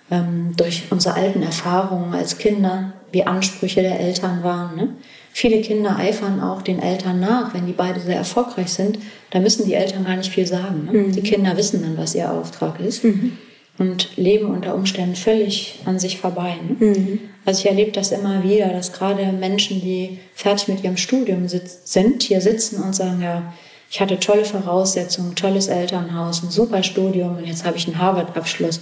ähm, 0.09 0.53
durch 0.55 0.83
unsere 0.91 1.15
alten 1.15 1.43
Erfahrungen 1.43 2.13
als 2.13 2.37
Kinder, 2.37 2.93
wie 3.11 3.25
Ansprüche 3.25 3.81
der 3.81 3.99
Eltern 3.99 4.43
waren. 4.43 4.75
Ne? 4.75 4.89
Viele 5.38 5.60
Kinder 5.60 5.98
eifern 5.98 6.39
auch 6.39 6.62
den 6.62 6.82
Eltern 6.82 7.20
nach, 7.20 7.54
wenn 7.54 7.68
die 7.68 7.74
beide 7.74 8.00
sehr 8.00 8.15
erfolgreich 8.15 8.70
sind. 8.70 9.00
Da 9.32 9.42
müssen 9.42 9.65
die 9.65 9.74
Eltern 9.74 10.06
gar 10.06 10.15
nicht 10.15 10.32
viel 10.32 10.48
sagen. 10.48 10.86
Ne? 10.86 10.94
Mhm. 10.94 11.12
Die 11.12 11.24
Kinder 11.24 11.58
wissen 11.58 11.82
dann, 11.82 11.98
was 11.98 12.15
ihr 12.15 12.32
Auftrag 12.32 12.80
ist. 12.80 13.04
Mhm 13.04 13.38
und 13.77 14.15
leben 14.15 14.51
unter 14.51 14.74
Umständen 14.74 15.18
völlig 15.18 15.82
an 15.84 16.00
sich 16.00 16.18
vorbei. 16.18 16.56
Ne? 16.65 16.88
Mhm. 16.88 17.20
Also 17.44 17.60
ich 17.60 17.65
erlebe 17.65 17.92
das 17.92 18.13
immer 18.13 18.42
wieder, 18.42 18.70
dass 18.70 18.94
gerade 18.94 19.34
Menschen, 19.34 19.82
die 19.82 20.20
fertig 20.34 20.70
mit 20.70 20.82
ihrem 20.86 20.96
Studium 20.96 21.50
sind, 21.50 22.24
hier 22.24 22.39
sitzen 22.39 22.82
und 22.82 22.96
sagen, 22.96 23.22
ja, 23.22 23.54
ich 23.92 24.00
hatte 24.00 24.18
tolle 24.18 24.46
Voraussetzungen, 24.46 25.36
tolles 25.36 25.68
Elternhaus, 25.68 26.42
ein 26.42 26.51
super 26.51 26.84
Studium 26.84 27.36
und 27.36 27.46
jetzt 27.46 27.65
habe 27.65 27.75
ich 27.75 27.86
einen 27.86 28.00
Harvard-Abschluss 28.00 28.80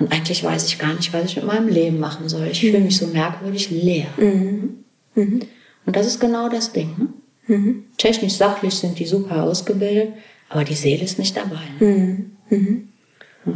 und 0.00 0.12
eigentlich 0.12 0.42
weiß 0.42 0.66
ich 0.66 0.80
gar 0.80 0.94
nicht, 0.94 1.12
was 1.12 1.26
ich 1.26 1.36
mit 1.36 1.46
meinem 1.46 1.68
Leben 1.68 2.00
machen 2.00 2.28
soll. 2.28 2.48
Ich 2.48 2.64
mhm. 2.64 2.66
fühle 2.66 2.80
mich 2.80 2.96
so 2.96 3.06
merkwürdig 3.06 3.70
leer. 3.70 4.08
Mhm. 4.16 5.42
Mhm. 5.82 5.86
Und 5.86 5.96
das 5.96 6.06
ist 6.06 6.20
genau 6.20 6.48
das 6.48 6.72
Ding. 6.72 6.94
Ne? 6.98 7.56
Mhm. 7.56 7.84
Technisch, 7.96 8.34
sachlich 8.34 8.74
sind 8.74 8.98
die 8.98 9.06
super 9.06 9.42
ausgebildet, 9.42 10.14
aber 10.48 10.64
die 10.64 10.74
Seele 10.74 11.04
ist 11.04 11.18
nicht 11.18 11.36
dabei. 11.36 11.62
Ne? 11.80 12.30
Mhm. 12.48 12.88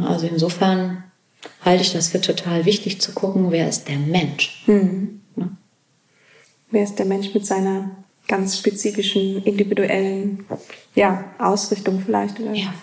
Also 0.01 0.27
insofern 0.27 1.03
halte 1.63 1.83
ich 1.83 1.93
das 1.93 2.09
für 2.09 2.21
total 2.21 2.65
wichtig 2.65 2.99
zu 2.99 3.13
gucken, 3.13 3.51
wer 3.51 3.69
ist 3.69 3.87
der 3.87 3.99
Mensch. 3.99 4.63
Mhm. 4.67 5.21
Ja. 5.35 5.49
Wer 6.71 6.83
ist 6.83 6.99
der 6.99 7.05
Mensch 7.05 7.33
mit 7.33 7.45
seiner 7.45 7.91
ganz 8.27 8.57
spezifischen, 8.57 9.43
individuellen 9.43 10.45
ja, 10.95 11.33
Ausrichtung 11.39 12.01
vielleicht? 12.05 12.39
Oder? 12.39 12.53
Ja. 12.53 12.73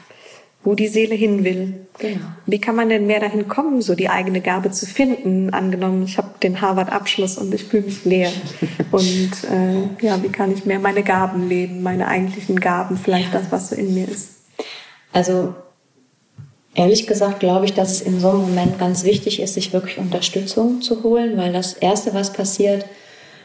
Wo 0.64 0.74
die 0.74 0.88
Seele 0.88 1.14
hin 1.14 1.44
will. 1.44 1.86
Genau. 1.98 2.24
Wie 2.46 2.58
kann 2.58 2.74
man 2.74 2.88
denn 2.88 3.06
mehr 3.06 3.20
dahin 3.20 3.48
kommen, 3.48 3.82
so 3.82 3.94
die 3.94 4.08
eigene 4.08 4.40
Gabe 4.40 4.70
zu 4.70 4.86
finden? 4.86 5.50
Angenommen, 5.50 6.04
ich 6.04 6.16
habe 6.16 6.30
den 6.42 6.60
Harvard-Abschluss 6.60 7.36
und 7.38 7.52
ich 7.54 7.64
fühle 7.64 7.84
mich 7.84 8.04
leer. 8.04 8.32
und 8.90 9.30
äh, 9.50 10.04
ja, 10.04 10.22
wie 10.22 10.30
kann 10.30 10.52
ich 10.52 10.64
mehr 10.64 10.78
meine 10.78 11.02
Gaben 11.02 11.48
leben, 11.48 11.82
meine 11.82 12.08
eigentlichen 12.08 12.58
Gaben, 12.58 12.96
vielleicht 12.96 13.32
ja. 13.32 13.40
das, 13.40 13.52
was 13.52 13.70
so 13.70 13.76
in 13.76 13.94
mir 13.94 14.08
ist? 14.08 14.30
Also 15.12 15.54
Ehrlich 16.76 17.06
gesagt 17.06 17.38
glaube 17.38 17.66
ich, 17.66 17.74
dass 17.74 17.92
es 17.92 18.00
in 18.00 18.18
so 18.18 18.30
einem 18.30 18.40
Moment 18.40 18.78
ganz 18.80 19.04
wichtig 19.04 19.40
ist, 19.40 19.54
sich 19.54 19.72
wirklich 19.72 19.98
Unterstützung 19.98 20.82
zu 20.82 21.04
holen, 21.04 21.36
weil 21.36 21.52
das 21.52 21.74
Erste, 21.74 22.14
was 22.14 22.32
passiert, 22.32 22.84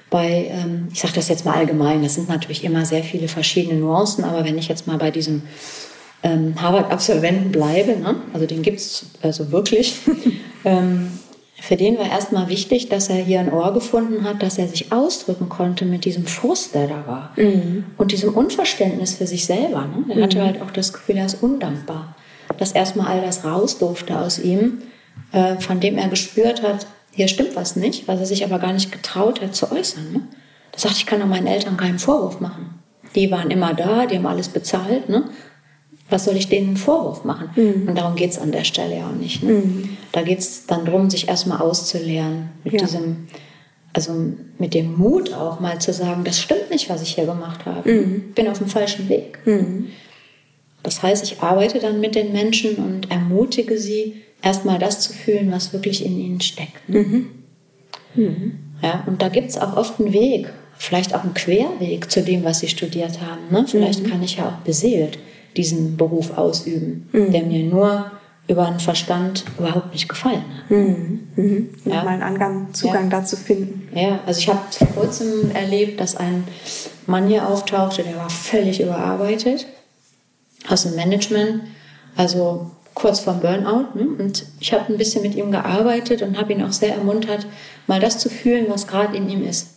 bei, 0.09 0.49
ähm, 0.51 0.87
ich 0.91 0.99
sage 0.99 1.13
das 1.13 1.29
jetzt 1.29 1.45
mal 1.45 1.53
allgemein, 1.53 2.01
das 2.01 2.15
sind 2.15 2.27
natürlich 2.27 2.63
immer 2.63 2.85
sehr 2.85 3.03
viele 3.03 3.27
verschiedene 3.27 3.79
Nuancen, 3.79 4.23
aber 4.23 4.43
wenn 4.43 4.57
ich 4.57 4.67
jetzt 4.67 4.87
mal 4.87 4.97
bei 4.97 5.11
diesem 5.11 5.43
ähm, 6.23 6.61
Harvard-Absolventen 6.61 7.51
bleibe, 7.51 7.97
ne? 7.97 8.15
also 8.33 8.45
den 8.45 8.61
gibt 8.61 8.79
es 8.79 9.05
also 9.21 9.51
wirklich, 9.51 9.95
ähm, 10.65 11.11
für 11.61 11.75
den 11.75 11.97
war 11.97 12.09
erstmal 12.09 12.47
wichtig, 12.47 12.89
dass 12.89 13.09
er 13.09 13.17
hier 13.17 13.39
ein 13.39 13.51
Ohr 13.51 13.73
gefunden 13.73 14.23
hat, 14.23 14.41
dass 14.41 14.57
er 14.57 14.67
sich 14.67 14.91
ausdrücken 14.91 15.49
konnte 15.49 15.85
mit 15.85 16.05
diesem 16.05 16.25
Frust, 16.25 16.73
der 16.73 16.87
da 16.87 17.03
war. 17.05 17.33
Mhm. 17.35 17.85
Und 17.97 18.11
diesem 18.11 18.33
Unverständnis 18.33 19.15
für 19.15 19.27
sich 19.27 19.45
selber. 19.45 19.81
Ne? 19.81 20.05
Er 20.09 20.15
mhm. 20.15 20.23
hatte 20.23 20.41
halt 20.41 20.61
auch 20.61 20.71
das 20.71 20.93
Gefühl, 20.93 21.17
er 21.17 21.25
ist 21.25 21.43
undankbar. 21.43 22.15
Dass 22.57 22.71
erstmal 22.71 23.07
all 23.07 23.21
das 23.21 23.43
raus 23.43 23.77
durfte 23.77 24.17
aus 24.17 24.39
ihm, 24.39 24.81
äh, 25.31 25.55
von 25.57 25.79
dem 25.79 25.97
er 25.97 26.07
gespürt 26.07 26.63
hat, 26.63 26.87
hier 27.11 27.27
stimmt 27.27 27.55
was 27.55 27.75
nicht, 27.75 28.07
was 28.07 28.19
er 28.19 28.25
sich 28.25 28.45
aber 28.45 28.59
gar 28.59 28.73
nicht 28.73 28.91
getraut 28.91 29.41
hat 29.41 29.55
zu 29.55 29.71
äußern. 29.71 30.11
Ne? 30.13 30.21
Da 30.71 30.79
sagte 30.79 30.97
ich, 30.99 31.05
kann 31.05 31.19
doch 31.19 31.27
meinen 31.27 31.47
Eltern 31.47 31.77
keinen 31.77 31.99
Vorwurf 31.99 32.39
machen. 32.39 32.79
Die 33.15 33.29
waren 33.31 33.51
immer 33.51 33.73
da, 33.73 34.05
die 34.05 34.15
haben 34.15 34.25
alles 34.25 34.49
bezahlt. 34.49 35.09
Ne? 35.09 35.25
Was 36.09 36.25
soll 36.25 36.35
ich 36.35 36.49
denen 36.49 36.69
einen 36.69 36.77
Vorwurf 36.77 37.23
machen? 37.23 37.49
Mhm. 37.55 37.89
Und 37.89 37.97
darum 37.97 38.15
geht 38.15 38.31
es 38.31 38.39
an 38.39 38.51
der 38.51 38.63
Stelle 38.63 38.97
ja 38.97 39.07
auch 39.07 39.15
nicht. 39.15 39.43
Ne? 39.43 39.53
Mhm. 39.53 39.97
Da 40.11 40.21
geht 40.23 40.39
es 40.39 40.65
dann 40.65 40.85
darum, 40.85 41.09
sich 41.09 41.27
erstmal 41.27 41.61
auszuleeren 41.61 42.49
mit 42.63 42.73
ja. 42.73 42.79
diesem, 42.79 43.27
also 43.93 44.13
mit 44.57 44.73
dem 44.73 44.97
Mut 44.97 45.33
auch 45.33 45.59
mal 45.59 45.79
zu 45.79 45.93
sagen, 45.93 46.23
das 46.23 46.39
stimmt 46.39 46.71
nicht, 46.71 46.89
was 46.89 47.01
ich 47.01 47.15
hier 47.15 47.25
gemacht 47.25 47.65
habe. 47.65 47.91
Mhm. 47.91 48.33
Bin 48.33 48.47
auf 48.47 48.57
dem 48.57 48.67
falschen 48.67 49.07
Weg. 49.09 49.39
Mhm. 49.45 49.87
Das 50.81 51.03
heißt, 51.03 51.23
ich 51.23 51.41
arbeite 51.41 51.79
dann 51.79 51.99
mit 51.99 52.15
den 52.15 52.31
Menschen 52.31 52.77
und 52.77 53.11
ermutige 53.11 53.77
sie, 53.77 54.21
erstmal 54.41 54.79
das 54.79 55.01
zu 55.01 55.13
fühlen, 55.13 55.51
was 55.51 55.73
wirklich 55.73 56.05
in 56.05 56.19
ihnen 56.19 56.41
steckt. 56.41 56.87
Ne? 56.87 56.99
Mhm. 56.99 57.29
Mhm. 58.15 58.59
Ja, 58.81 59.03
und 59.05 59.21
da 59.21 59.29
gibt 59.29 59.49
es 59.49 59.57
auch 59.57 59.75
oft 59.75 59.99
einen 59.99 60.13
Weg, 60.13 60.51
vielleicht 60.77 61.13
auch 61.13 61.23
einen 61.23 61.33
Querweg 61.33 62.09
zu 62.09 62.23
dem, 62.23 62.45
was 62.45 62.61
sie 62.61 62.69
studiert 62.69 63.19
haben. 63.21 63.41
Ne? 63.51 63.65
Vielleicht 63.67 64.09
kann 64.09 64.23
ich 64.23 64.37
ja 64.37 64.47
auch 64.47 64.63
beseelt 64.63 65.19
diesen 65.57 65.97
Beruf 65.97 66.37
ausüben, 66.37 67.09
mhm. 67.11 67.31
der 67.31 67.43
mir 67.43 67.63
nur 67.63 68.11
über 68.49 68.65
den 68.65 68.79
Verstand 68.79 69.45
überhaupt 69.59 69.93
nicht 69.93 70.09
gefallen 70.09 70.43
hat. 70.57 70.71
Mhm. 70.71 71.27
Mhm. 71.35 71.69
Ja. 71.85 72.03
Mal 72.03 72.07
einen 72.07 72.23
Angang, 72.23 72.73
Zugang 72.73 73.11
ja. 73.11 73.19
dazu 73.19 73.35
finden. 73.35 73.87
Ja, 73.95 74.19
also 74.25 74.39
ich 74.39 74.49
habe 74.49 74.59
vor 74.71 74.87
kurzem 74.87 75.51
erlebt, 75.51 75.99
dass 75.99 76.15
ein 76.15 76.45
Mann 77.05 77.27
hier 77.27 77.47
auftauchte, 77.47 78.03
der 78.03 78.17
war 78.17 78.29
völlig 78.29 78.81
überarbeitet 78.81 79.67
aus 80.67 80.83
dem 80.83 80.95
Management, 80.95 81.61
also 82.15 82.71
kurz 82.95 83.19
vorm 83.19 83.39
Burnout. 83.39 83.93
Ne? 83.93 84.07
Und 84.17 84.45
ich 84.59 84.73
habe 84.73 84.91
ein 84.91 84.97
bisschen 84.97 85.21
mit 85.21 85.35
ihm 85.35 85.51
gearbeitet 85.51 86.23
und 86.23 86.37
habe 86.37 86.51
ihn 86.53 86.63
auch 86.63 86.73
sehr 86.73 86.95
ermuntert, 86.95 87.45
mal 87.87 87.99
das 87.99 88.17
zu 88.17 88.29
fühlen, 88.29 88.65
was 88.67 88.87
gerade 88.87 89.15
in 89.15 89.29
ihm 89.29 89.45
ist. 89.45 89.75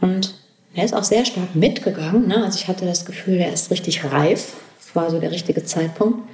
Und 0.00 0.34
er 0.74 0.84
ist 0.84 0.94
auch 0.94 1.04
sehr 1.04 1.24
stark 1.24 1.54
mitgegangen. 1.54 2.28
Ne? 2.28 2.42
Also 2.44 2.58
ich 2.58 2.68
hatte 2.68 2.86
das 2.86 3.04
Gefühl, 3.04 3.38
er 3.38 3.52
ist 3.52 3.70
richtig 3.70 4.04
reif 4.04 4.54
war 4.94 5.10
so 5.10 5.18
der 5.18 5.30
richtige 5.30 5.64
Zeitpunkt. 5.64 6.28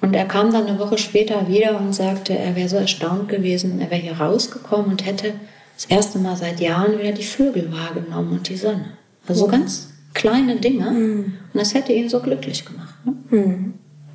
Und 0.00 0.14
er 0.14 0.24
kam 0.24 0.52
dann 0.52 0.66
eine 0.66 0.78
Woche 0.78 0.96
später 0.96 1.48
wieder 1.48 1.78
und 1.78 1.94
sagte, 1.94 2.36
er 2.36 2.56
wäre 2.56 2.68
so 2.68 2.76
erstaunt 2.76 3.28
gewesen, 3.28 3.80
er 3.80 3.90
wäre 3.90 4.00
hier 4.00 4.18
rausgekommen 4.18 4.90
und 4.90 5.04
hätte 5.04 5.34
das 5.74 5.84
erste 5.86 6.18
Mal 6.18 6.36
seit 6.36 6.60
Jahren 6.60 6.98
wieder 6.98 7.12
die 7.12 7.24
Vögel 7.24 7.70
wahrgenommen 7.72 8.32
und 8.32 8.48
die 8.48 8.56
Sonne. 8.56 8.96
Also 9.26 9.44
oh. 9.44 9.48
ganz 9.48 9.90
kleine 10.14 10.56
Dinge. 10.56 10.90
Mhm. 10.90 11.24
Und 11.52 11.60
das 11.60 11.74
hätte 11.74 11.92
ihn 11.92 12.08
so 12.08 12.20
glücklich 12.20 12.64
gemacht. 12.64 12.94
Ne? 13.04 13.14
Mhm. 13.30 13.74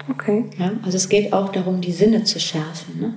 Okay. 0.10 0.46
Ja, 0.58 0.72
also 0.84 0.98
es 0.98 1.10
geht 1.10 1.34
auch 1.34 1.52
darum, 1.52 1.82
die 1.82 1.92
Sinne 1.92 2.24
zu 2.24 2.40
schärfen. 2.40 3.00
Ne? 3.00 3.14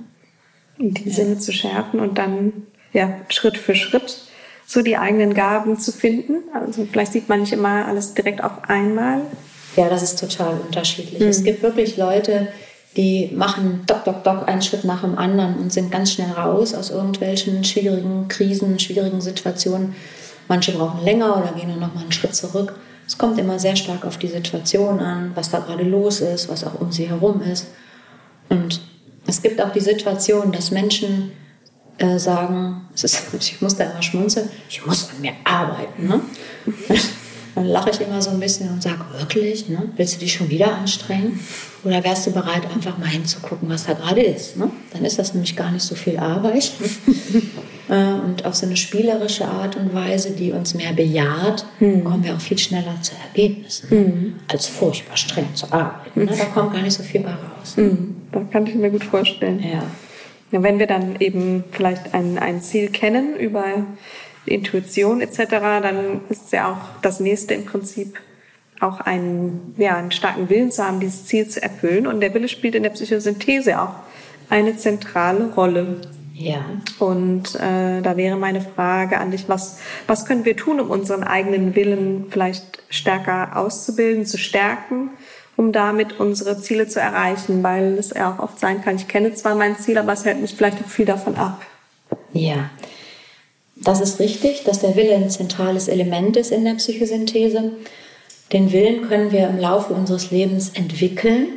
Die 0.77 1.09
ja. 1.09 1.15
Sinne 1.15 1.37
zu 1.37 1.51
schärfen 1.51 1.99
und 1.99 2.17
dann 2.17 2.53
ja, 2.93 3.19
Schritt 3.29 3.57
für 3.57 3.75
Schritt 3.75 4.17
so 4.65 4.81
die 4.81 4.97
eigenen 4.97 5.33
Gaben 5.33 5.77
zu 5.79 5.91
finden. 5.91 6.43
Also 6.53 6.87
vielleicht 6.89 7.13
sieht 7.13 7.29
man 7.29 7.41
nicht 7.41 7.53
immer 7.53 7.85
alles 7.85 8.13
direkt 8.13 8.43
auf 8.43 8.69
einmal, 8.69 9.21
ja, 9.79 9.87
das 9.87 10.03
ist 10.03 10.19
total 10.19 10.59
unterschiedlich. 10.59 11.21
Mhm. 11.21 11.27
Es 11.29 11.41
gibt 11.41 11.63
wirklich 11.63 11.95
Leute, 11.95 12.49
die 12.97 13.31
machen 13.33 13.83
dock, 13.87 14.03
dock, 14.03 14.25
dock 14.25 14.49
einen 14.49 14.61
Schritt 14.61 14.83
nach 14.83 15.01
dem 15.01 15.17
anderen 15.17 15.55
und 15.55 15.71
sind 15.71 15.89
ganz 15.89 16.11
schnell 16.11 16.31
raus 16.31 16.73
aus 16.73 16.89
irgendwelchen 16.89 17.63
schwierigen 17.63 18.27
Krisen, 18.27 18.77
schwierigen 18.77 19.21
Situationen. 19.21 19.95
Manche 20.49 20.73
brauchen 20.73 21.01
länger 21.05 21.37
oder 21.37 21.53
gehen 21.53 21.69
dann 21.69 21.79
nochmal 21.79 22.03
einen 22.03 22.11
Schritt 22.11 22.35
zurück. 22.35 22.75
Es 23.07 23.17
kommt 23.17 23.39
immer 23.39 23.57
sehr 23.57 23.77
stark 23.77 24.05
auf 24.05 24.17
die 24.17 24.27
Situation 24.27 24.99
an, 24.99 25.31
was 25.35 25.49
da 25.49 25.59
gerade 25.59 25.83
los 25.83 26.19
ist, 26.19 26.49
was 26.49 26.65
auch 26.65 26.81
um 26.81 26.91
sie 26.91 27.07
herum 27.07 27.41
ist. 27.41 27.67
Und 28.49 28.81
es 29.27 29.41
gibt 29.41 29.61
auch 29.61 29.71
die 29.71 29.79
Situation, 29.79 30.51
dass 30.51 30.71
Menschen 30.71 31.31
äh, 31.99 32.19
sagen, 32.19 32.89
ist, 32.93 33.33
ich 33.39 33.61
muss 33.61 33.77
da 33.77 33.85
immer 33.85 34.01
schmunzeln, 34.01 34.49
ich 34.67 34.85
muss 34.85 35.09
an 35.09 35.21
mir 35.21 35.33
arbeiten. 35.45 36.05
Ne? 36.05 36.19
Dann 37.59 37.67
lache 37.67 37.89
ich 37.89 37.99
immer 37.99 38.21
so 38.21 38.29
ein 38.29 38.39
bisschen 38.39 38.69
und 38.69 38.81
sage, 38.81 38.99
wirklich, 39.17 39.67
ne? 39.67 39.91
willst 39.97 40.15
du 40.15 40.19
dich 40.19 40.31
schon 40.31 40.49
wieder 40.49 40.77
anstrengen? 40.77 41.41
Oder 41.83 42.01
wärst 42.05 42.25
du 42.25 42.31
bereit, 42.31 42.61
einfach 42.73 42.97
mal 42.97 43.09
hinzugucken, 43.09 43.67
was 43.67 43.85
da 43.85 43.93
gerade 43.93 44.21
ist? 44.21 44.55
Ne? 44.55 44.71
Dann 44.93 45.03
ist 45.03 45.19
das 45.19 45.33
nämlich 45.33 45.57
gar 45.57 45.69
nicht 45.69 45.83
so 45.83 45.95
viel 45.95 46.17
Arbeit. 46.17 46.71
Äh, 47.91 48.13
und 48.23 48.45
auf 48.45 48.53
so 48.53 48.67
eine 48.67 48.77
spielerische 48.77 49.47
Art 49.47 49.75
und 49.75 49.95
Weise, 49.95 50.29
die 50.29 50.51
uns 50.51 50.75
mehr 50.75 50.93
bejaht, 50.93 51.65
mhm. 51.79 52.03
kommen 52.03 52.23
wir 52.23 52.35
auch 52.35 52.39
viel 52.39 52.59
schneller 52.59 52.93
zu 53.01 53.13
Ergebnissen, 53.27 53.87
mhm. 53.89 54.35
als 54.47 54.67
furchtbar 54.67 55.17
streng 55.17 55.47
zu 55.55 55.65
arbeiten. 55.73 56.25
Ne? 56.25 56.27
Da 56.27 56.45
kommt 56.45 56.71
gar 56.71 56.83
nicht 56.83 56.93
so 56.93 57.01
viel 57.01 57.21
bei 57.21 57.31
raus. 57.31 57.77
Mhm. 57.77 58.15
Das 58.31 58.43
kann 58.51 58.67
ich 58.67 58.75
mir 58.75 58.91
gut 58.91 59.03
vorstellen. 59.03 59.59
Ja. 59.63 59.81
Ja, 60.51 60.61
wenn 60.61 60.77
wir 60.77 60.85
dann 60.85 61.15
eben 61.19 61.63
vielleicht 61.71 62.13
ein, 62.13 62.37
ein 62.37 62.61
Ziel 62.61 62.89
kennen 62.89 63.35
über 63.35 63.63
Intuition 64.49 65.21
etc., 65.21 65.45
dann 65.81 66.21
ist 66.29 66.51
ja 66.51 66.71
auch 66.71 67.01
das 67.01 67.19
nächste 67.19 67.53
im 67.53 67.65
Prinzip 67.65 68.19
auch 68.79 68.99
einen, 68.99 69.75
ja, 69.77 69.97
einen 69.97 70.11
starken 70.11 70.49
Willen 70.49 70.71
zu 70.71 70.83
haben, 70.83 70.99
dieses 70.99 71.25
Ziel 71.25 71.47
zu 71.47 71.61
erfüllen. 71.61 72.07
Und 72.07 72.21
der 72.21 72.33
Wille 72.33 72.47
spielt 72.47 72.75
in 72.75 72.83
der 72.83 72.91
Psychosynthese 72.91 73.81
auch 73.81 73.95
eine 74.49 74.77
zentrale 74.77 75.53
Rolle. 75.53 76.01
Ja. 76.33 76.63
Und 76.99 77.55
äh, 77.55 78.01
da 78.01 78.15
wäre 78.15 78.37
meine 78.37 78.61
Frage 78.61 79.19
an 79.19 79.31
dich, 79.31 79.49
was, 79.49 79.79
was 80.07 80.25
können 80.25 80.45
wir 80.45 80.55
tun, 80.55 80.79
um 80.79 80.89
unseren 80.89 81.23
eigenen 81.23 81.75
Willen 81.75 82.27
vielleicht 82.29 82.81
stärker 82.89 83.57
auszubilden, 83.57 84.25
zu 84.25 84.37
stärken, 84.37 85.09
um 85.57 85.73
damit 85.73 86.19
unsere 86.19 86.57
Ziele 86.59 86.87
zu 86.87 87.01
erreichen? 87.01 87.61
Weil 87.61 87.97
es 87.97 88.11
ja 88.11 88.31
auch 88.31 88.39
oft 88.39 88.59
sein 88.59 88.81
kann, 88.81 88.95
ich 88.95 89.09
kenne 89.09 89.33
zwar 89.33 89.55
mein 89.55 89.75
Ziel, 89.75 89.97
aber 89.97 90.13
es 90.13 90.23
hält 90.23 90.39
mich 90.39 90.55
vielleicht 90.55 90.81
auch 90.81 90.89
viel 90.89 91.05
davon 91.05 91.35
ab. 91.35 91.61
Ja, 92.31 92.69
das 93.81 94.01
ist 94.01 94.19
richtig, 94.19 94.63
dass 94.63 94.79
der 94.79 94.95
Wille 94.95 95.15
ein 95.15 95.29
zentrales 95.29 95.87
Element 95.87 96.37
ist 96.37 96.51
in 96.51 96.65
der 96.65 96.73
Psychosynthese. 96.73 97.71
Den 98.51 98.71
Willen 98.71 99.07
können 99.07 99.31
wir 99.31 99.47
im 99.47 99.59
Laufe 99.59 99.93
unseres 99.93 100.31
Lebens 100.31 100.69
entwickeln. 100.73 101.49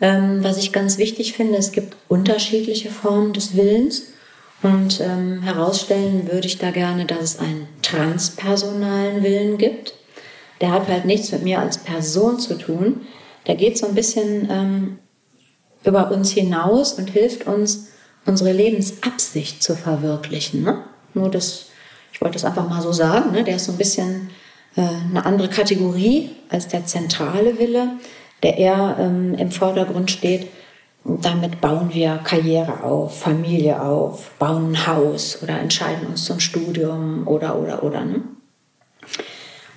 Ähm, 0.00 0.44
was 0.44 0.58
ich 0.58 0.72
ganz 0.72 0.98
wichtig 0.98 1.32
finde, 1.32 1.58
es 1.58 1.72
gibt 1.72 1.96
unterschiedliche 2.08 2.90
Formen 2.90 3.32
des 3.32 3.56
Willens. 3.56 4.08
Und 4.62 5.00
ähm, 5.00 5.42
herausstellen 5.42 6.30
würde 6.30 6.46
ich 6.46 6.58
da 6.58 6.70
gerne, 6.70 7.04
dass 7.04 7.22
es 7.22 7.38
einen 7.38 7.68
transpersonalen 7.82 9.22
Willen 9.22 9.58
gibt. 9.58 9.94
Der 10.60 10.72
hat 10.72 10.88
halt 10.88 11.04
nichts 11.04 11.30
mit 11.32 11.42
mir 11.42 11.60
als 11.60 11.78
Person 11.78 12.38
zu 12.38 12.54
tun. 12.54 13.02
Der 13.46 13.54
geht 13.54 13.78
so 13.78 13.86
ein 13.86 13.94
bisschen 13.94 14.48
ähm, 14.50 14.98
über 15.84 16.10
uns 16.10 16.32
hinaus 16.32 16.94
und 16.94 17.10
hilft 17.10 17.46
uns, 17.46 17.88
unsere 18.24 18.52
Lebensabsicht 18.52 19.62
zu 19.62 19.76
verwirklichen. 19.76 20.64
Ne? 20.64 20.82
Nur 21.16 21.30
das, 21.30 21.66
ich 22.12 22.20
wollte 22.20 22.34
das 22.34 22.44
einfach 22.44 22.68
mal 22.68 22.82
so 22.82 22.92
sagen, 22.92 23.32
ne? 23.32 23.42
der 23.42 23.56
ist 23.56 23.64
so 23.64 23.72
ein 23.72 23.78
bisschen 23.78 24.30
äh, 24.76 24.82
eine 24.82 25.24
andere 25.24 25.48
Kategorie 25.48 26.30
als 26.50 26.68
der 26.68 26.84
zentrale 26.84 27.58
Wille, 27.58 27.92
der 28.42 28.58
eher 28.58 28.96
ähm, 29.00 29.34
im 29.34 29.50
Vordergrund 29.50 30.10
steht. 30.10 30.48
Und 31.04 31.24
damit 31.24 31.60
bauen 31.60 31.94
wir 31.94 32.20
Karriere 32.22 32.82
auf, 32.84 33.18
Familie 33.18 33.80
auf, 33.80 34.30
bauen 34.38 34.72
ein 34.72 34.86
Haus 34.86 35.42
oder 35.42 35.58
entscheiden 35.58 36.06
uns 36.08 36.26
zum 36.26 36.38
Studium 36.38 37.26
oder, 37.26 37.58
oder, 37.58 37.82
oder. 37.82 38.04
Ne? 38.04 38.22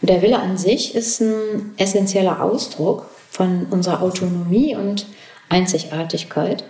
Und 0.02 0.10
der 0.10 0.21
Wille 0.21 0.39
an 0.39 0.58
sich 0.58 0.95
ist 0.95 1.21
ein 1.21 1.73
essentieller 1.78 2.43
Ausdruck 2.43 3.06
von 3.30 3.67
unserer 3.69 4.02
Autonomie 4.02 4.75
und 4.75 5.06
Einzigartigkeit. 5.47 6.65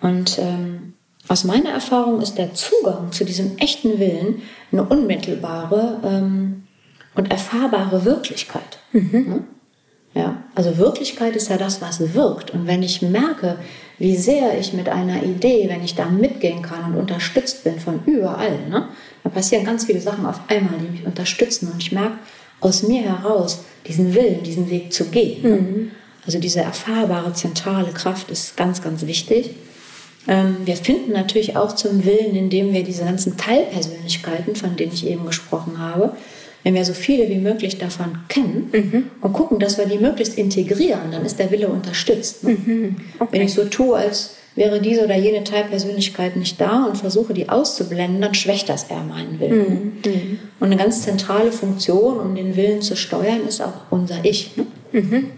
Und 0.00 0.38
ähm, 0.38 0.94
aus 1.28 1.44
meiner 1.44 1.70
Erfahrung 1.70 2.20
ist 2.20 2.38
der 2.38 2.54
Zugang 2.54 3.12
zu 3.12 3.24
diesem 3.24 3.56
echten 3.58 3.98
Willen 3.98 4.42
eine 4.72 4.84
unmittelbare 4.84 6.00
ähm, 6.04 6.64
und 7.14 7.30
erfahrbare 7.30 8.04
Wirklichkeit. 8.04 8.78
Mhm. 8.92 9.28
Ne? 9.28 9.44
Ja, 10.14 10.42
also 10.56 10.76
Wirklichkeit 10.76 11.36
ist 11.36 11.50
ja 11.50 11.56
das, 11.56 11.80
was 11.80 12.14
wirkt. 12.14 12.50
Und 12.50 12.66
wenn 12.66 12.82
ich 12.82 13.00
merke, 13.00 13.58
wie 13.98 14.16
sehr 14.16 14.58
ich 14.58 14.72
mit 14.72 14.88
einer 14.88 15.22
Idee, 15.22 15.68
wenn 15.68 15.84
ich 15.84 15.94
da 15.94 16.06
mitgehen 16.06 16.62
kann 16.62 16.92
und 16.92 16.98
unterstützt 16.98 17.62
bin 17.62 17.78
von 17.78 18.02
überall, 18.06 18.58
ne, 18.68 18.88
da 19.22 19.30
passieren 19.30 19.64
ganz 19.64 19.84
viele 19.84 20.00
Sachen 20.00 20.26
auf 20.26 20.40
einmal, 20.48 20.80
die 20.80 20.90
mich 20.90 21.06
unterstützen. 21.06 21.70
Und 21.70 21.80
ich 21.80 21.92
merke 21.92 22.18
aus 22.60 22.82
mir 22.82 23.02
heraus 23.02 23.64
diesen 23.86 24.14
Willen, 24.14 24.42
diesen 24.42 24.68
Weg 24.68 24.92
zu 24.92 25.04
gehen. 25.04 25.42
Mhm. 25.42 25.90
Also 26.26 26.40
diese 26.40 26.60
erfahrbare 26.60 27.32
zentrale 27.32 27.92
Kraft 27.92 28.30
ist 28.30 28.56
ganz, 28.56 28.82
ganz 28.82 29.06
wichtig. 29.06 29.50
Ähm, 30.28 30.56
wir 30.64 30.76
finden 30.76 31.12
natürlich 31.12 31.56
auch 31.56 31.74
zum 31.74 32.04
Willen, 32.04 32.36
indem 32.36 32.72
wir 32.72 32.84
diese 32.84 33.04
ganzen 33.04 33.36
Teilpersönlichkeiten, 33.36 34.54
von 34.54 34.76
denen 34.76 34.92
ich 34.92 35.06
eben 35.06 35.26
gesprochen 35.26 35.78
habe, 35.78 36.14
wenn 36.62 36.74
wir 36.74 36.84
so 36.84 36.92
viele 36.92 37.28
wie 37.28 37.38
möglich 37.38 37.78
davon 37.78 38.18
kennen 38.28 38.70
mhm. 38.72 39.10
und 39.22 39.32
gucken, 39.32 39.58
dass 39.58 39.78
wir 39.78 39.86
die 39.86 39.98
möglichst 39.98 40.36
integrieren, 40.36 41.10
dann 41.10 41.24
ist 41.24 41.38
der 41.38 41.50
Wille 41.50 41.68
unterstützt. 41.68 42.44
Ne? 42.44 42.50
Mhm. 42.50 42.96
Okay. 43.18 43.28
Wenn 43.32 43.42
ich 43.42 43.54
so 43.54 43.64
tue, 43.64 43.96
als 43.96 44.36
wäre 44.56 44.80
diese 44.80 45.04
oder 45.04 45.16
jene 45.16 45.42
Teilpersönlichkeit 45.42 46.36
nicht 46.36 46.60
da 46.60 46.84
und 46.84 46.98
versuche, 46.98 47.32
die 47.32 47.48
auszublenden, 47.48 48.20
dann 48.20 48.34
schwächt 48.34 48.68
das 48.68 48.84
eher 48.84 49.02
meinen 49.02 49.40
Willen. 49.40 50.02
Mhm. 50.04 50.12
mhm. 50.12 50.38
Und 50.58 50.66
eine 50.66 50.76
ganz 50.76 51.02
zentrale 51.02 51.52
Funktion, 51.52 52.18
um 52.18 52.34
den 52.34 52.56
Willen 52.56 52.82
zu 52.82 52.96
steuern, 52.96 53.46
ist 53.48 53.62
auch 53.62 53.72
unser 53.90 54.22
Ich. 54.24 54.56
Ne? 54.56 54.66
Mhm. 54.92 55.30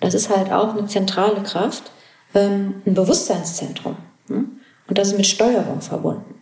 Das 0.00 0.14
ist 0.14 0.30
halt 0.30 0.50
auch 0.50 0.74
eine 0.74 0.86
zentrale 0.86 1.42
Kraft, 1.42 1.90
ähm, 2.34 2.76
ein 2.86 2.94
Bewusstseinszentrum. 2.94 3.96
Und 4.90 4.98
das 4.98 5.08
ist 5.08 5.16
mit 5.16 5.26
Steuerung 5.26 5.80
verbunden. 5.80 6.34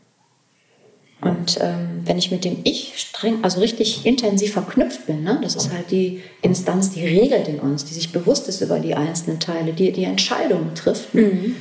Und 1.21 1.59
ähm, 1.61 2.01
wenn 2.05 2.17
ich 2.17 2.31
mit 2.31 2.45
dem 2.45 2.59
Ich 2.65 2.95
streng, 2.97 3.41
also 3.43 3.61
richtig 3.61 4.07
intensiv 4.07 4.55
verknüpft 4.55 5.07
bin, 5.07 5.23
ne, 5.23 5.39
das 5.43 5.55
ist 5.55 5.71
halt 5.71 5.91
die 5.91 6.23
Instanz, 6.41 6.91
die 6.91 7.05
regelt 7.05 7.47
in 7.47 7.61
uns, 7.61 7.85
die 7.85 7.93
sich 7.93 8.11
bewusst 8.11 8.49
ist 8.49 8.63
über 8.63 8.79
die 8.79 8.95
einzelnen 8.95 9.39
Teile, 9.39 9.75
die 9.75 9.93
die 9.93 10.05
Entscheidungen 10.05 10.75
trifft. 10.75 11.15
Mhm. 11.15 11.57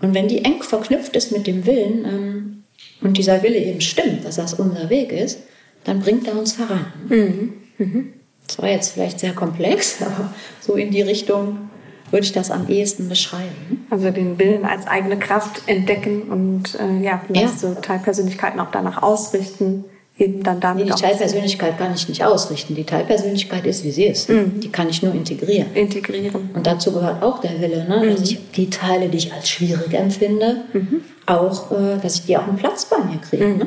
Und 0.00 0.14
wenn 0.14 0.28
die 0.28 0.44
eng 0.44 0.62
verknüpft 0.62 1.16
ist 1.16 1.32
mit 1.32 1.48
dem 1.48 1.66
Willen 1.66 2.04
ähm, 2.04 2.62
und 3.00 3.16
dieser 3.16 3.42
Wille 3.42 3.58
eben 3.58 3.80
stimmt, 3.80 4.24
dass 4.24 4.36
das 4.36 4.54
unser 4.54 4.90
Weg 4.90 5.10
ist, 5.10 5.40
dann 5.82 6.00
bringt 6.00 6.28
er 6.28 6.38
uns 6.38 6.52
voran. 6.52 6.86
Mhm. 7.08 7.52
Mhm. 7.78 8.12
Das 8.46 8.58
war 8.58 8.68
jetzt 8.68 8.92
vielleicht 8.92 9.18
sehr 9.18 9.32
komplex, 9.32 10.00
aber 10.06 10.32
so 10.60 10.74
in 10.74 10.92
die 10.92 11.02
Richtung 11.02 11.70
würde 12.12 12.24
ich 12.24 12.32
das 12.32 12.50
am 12.50 12.68
ehesten 12.68 13.08
beschreiben. 13.08 13.86
Also 13.90 14.10
den 14.10 14.38
Willen 14.38 14.64
als 14.64 14.86
eigene 14.86 15.18
Kraft 15.18 15.62
entdecken 15.66 16.22
und 16.30 16.78
äh, 16.78 17.02
ja, 17.02 17.20
vielleicht 17.26 17.62
ja. 17.62 17.70
so 17.70 17.74
Teilpersönlichkeiten 17.74 18.60
auch 18.60 18.70
danach 18.70 19.02
ausrichten. 19.02 19.84
Eben 20.18 20.42
dann 20.42 20.60
damit 20.60 20.84
nee, 20.84 20.92
die 20.94 21.00
Teilpersönlichkeit 21.00 21.78
kann 21.78 21.94
ich 21.94 22.06
nicht 22.06 22.22
ausrichten. 22.22 22.74
Die 22.74 22.84
Teilpersönlichkeit 22.84 23.64
ist, 23.64 23.82
wie 23.82 23.90
sie 23.90 24.04
ist. 24.04 24.28
Mhm. 24.28 24.60
Die 24.60 24.70
kann 24.70 24.90
ich 24.90 25.02
nur 25.02 25.14
integrieren. 25.14 25.74
Integrieren. 25.74 26.50
Und 26.54 26.66
dazu 26.66 26.92
gehört 26.92 27.22
auch 27.22 27.40
der 27.40 27.58
Wille, 27.62 27.88
ne? 27.88 28.04
Mhm. 28.04 28.10
dass 28.10 28.30
ich 28.30 28.38
die 28.52 28.68
Teile, 28.68 29.08
die 29.08 29.16
ich 29.16 29.32
als 29.32 29.48
schwierig 29.48 29.94
empfinde, 29.94 30.64
mhm. 30.74 31.00
auch, 31.24 31.72
äh, 31.72 31.96
dass 32.02 32.16
ich 32.16 32.26
die 32.26 32.36
auch 32.36 32.46
einen 32.46 32.58
Platz 32.58 32.84
bei 32.84 32.98
mir 32.98 33.18
kriege. 33.18 33.56
Ne? 33.56 33.66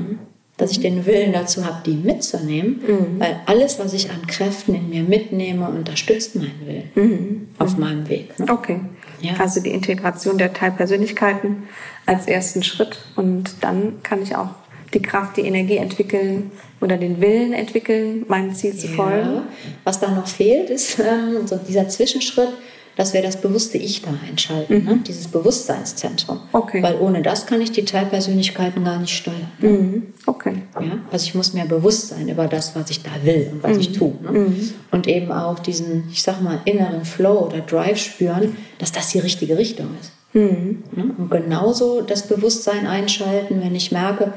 Dass 0.57 0.71
ich 0.71 0.79
den 0.79 1.05
Willen 1.05 1.33
dazu 1.33 1.65
habe, 1.65 1.81
die 1.85 1.95
mitzunehmen, 1.95 2.81
mhm. 2.87 3.19
weil 3.19 3.41
alles, 3.45 3.77
was 3.77 3.93
ich 3.93 4.09
an 4.09 4.25
Kräften 4.25 4.73
in 4.73 4.89
mir 4.89 5.03
mitnehme, 5.03 5.67
unterstützt 5.67 6.35
meinen 6.35 6.61
Willen 6.65 6.91
mhm. 6.95 7.47
auf 7.57 7.75
mhm. 7.75 7.79
meinem 7.79 8.09
Weg. 8.09 8.39
Ne? 8.39 8.45
Okay. 8.49 8.79
Ja. 9.21 9.33
Also 9.39 9.61
die 9.61 9.71
Integration 9.71 10.37
der 10.37 10.53
Teilpersönlichkeiten 10.53 11.63
als 12.05 12.27
ersten 12.27 12.63
Schritt 12.63 12.99
und 13.15 13.55
dann 13.61 14.01
kann 14.03 14.21
ich 14.21 14.35
auch 14.35 14.49
die 14.93 15.01
Kraft, 15.01 15.37
die 15.37 15.41
Energie 15.41 15.77
entwickeln 15.77 16.51
oder 16.81 16.97
den 16.97 17.21
Willen 17.21 17.53
entwickeln, 17.53 18.25
meinem 18.27 18.53
Ziel 18.53 18.75
zu 18.75 18.87
folgen. 18.87 19.41
Was 19.83 19.99
da 19.99 20.11
noch 20.11 20.27
fehlt, 20.27 20.69
ist 20.69 20.99
ähm, 20.99 21.45
so 21.45 21.57
dieser 21.57 21.89
Zwischenschritt, 21.89 22.49
dass 22.95 23.13
wir 23.13 23.21
das 23.21 23.41
bewusste 23.41 23.77
Ich 23.77 24.01
da 24.01 24.09
einschalten, 24.27 24.79
mhm. 24.79 24.85
ne? 24.85 24.99
dieses 25.05 25.27
Bewusstseinszentrum. 25.27 26.39
Okay. 26.51 26.81
Weil 26.81 26.97
ohne 26.99 27.21
das 27.21 27.45
kann 27.45 27.61
ich 27.61 27.71
die 27.71 27.85
Teilpersönlichkeiten 27.85 28.83
gar 28.83 28.99
nicht 28.99 29.15
steuern. 29.15 29.51
Ne? 29.59 29.69
Mhm. 29.69 30.03
Okay. 30.25 30.63
Ja? 30.79 30.99
Also 31.11 31.25
ich 31.25 31.35
muss 31.35 31.53
mir 31.53 31.65
bewusst 31.65 32.09
sein 32.09 32.29
über 32.29 32.47
das, 32.47 32.75
was 32.75 32.89
ich 32.89 33.03
da 33.03 33.11
will 33.23 33.49
und 33.51 33.63
was 33.63 33.73
mhm. 33.73 33.79
ich 33.79 33.91
tue. 33.91 34.13
Ne? 34.21 34.31
Mhm. 34.31 34.73
Und 34.91 35.07
eben 35.07 35.31
auch 35.31 35.59
diesen, 35.59 36.05
ich 36.11 36.23
sag 36.23 36.41
mal, 36.41 36.61
inneren 36.65 37.05
Flow 37.05 37.45
oder 37.47 37.59
Drive 37.59 37.99
spüren, 37.99 38.55
dass 38.79 38.91
das 38.91 39.09
die 39.09 39.19
richtige 39.19 39.57
Richtung 39.57 39.89
ist. 39.99 40.11
Mhm. 40.33 40.83
Ne? 40.95 41.15
Und 41.17 41.29
genauso 41.29 42.01
das 42.01 42.27
Bewusstsein 42.27 42.87
einschalten, 42.87 43.61
wenn 43.61 43.75
ich 43.75 43.91
merke, 43.91 44.33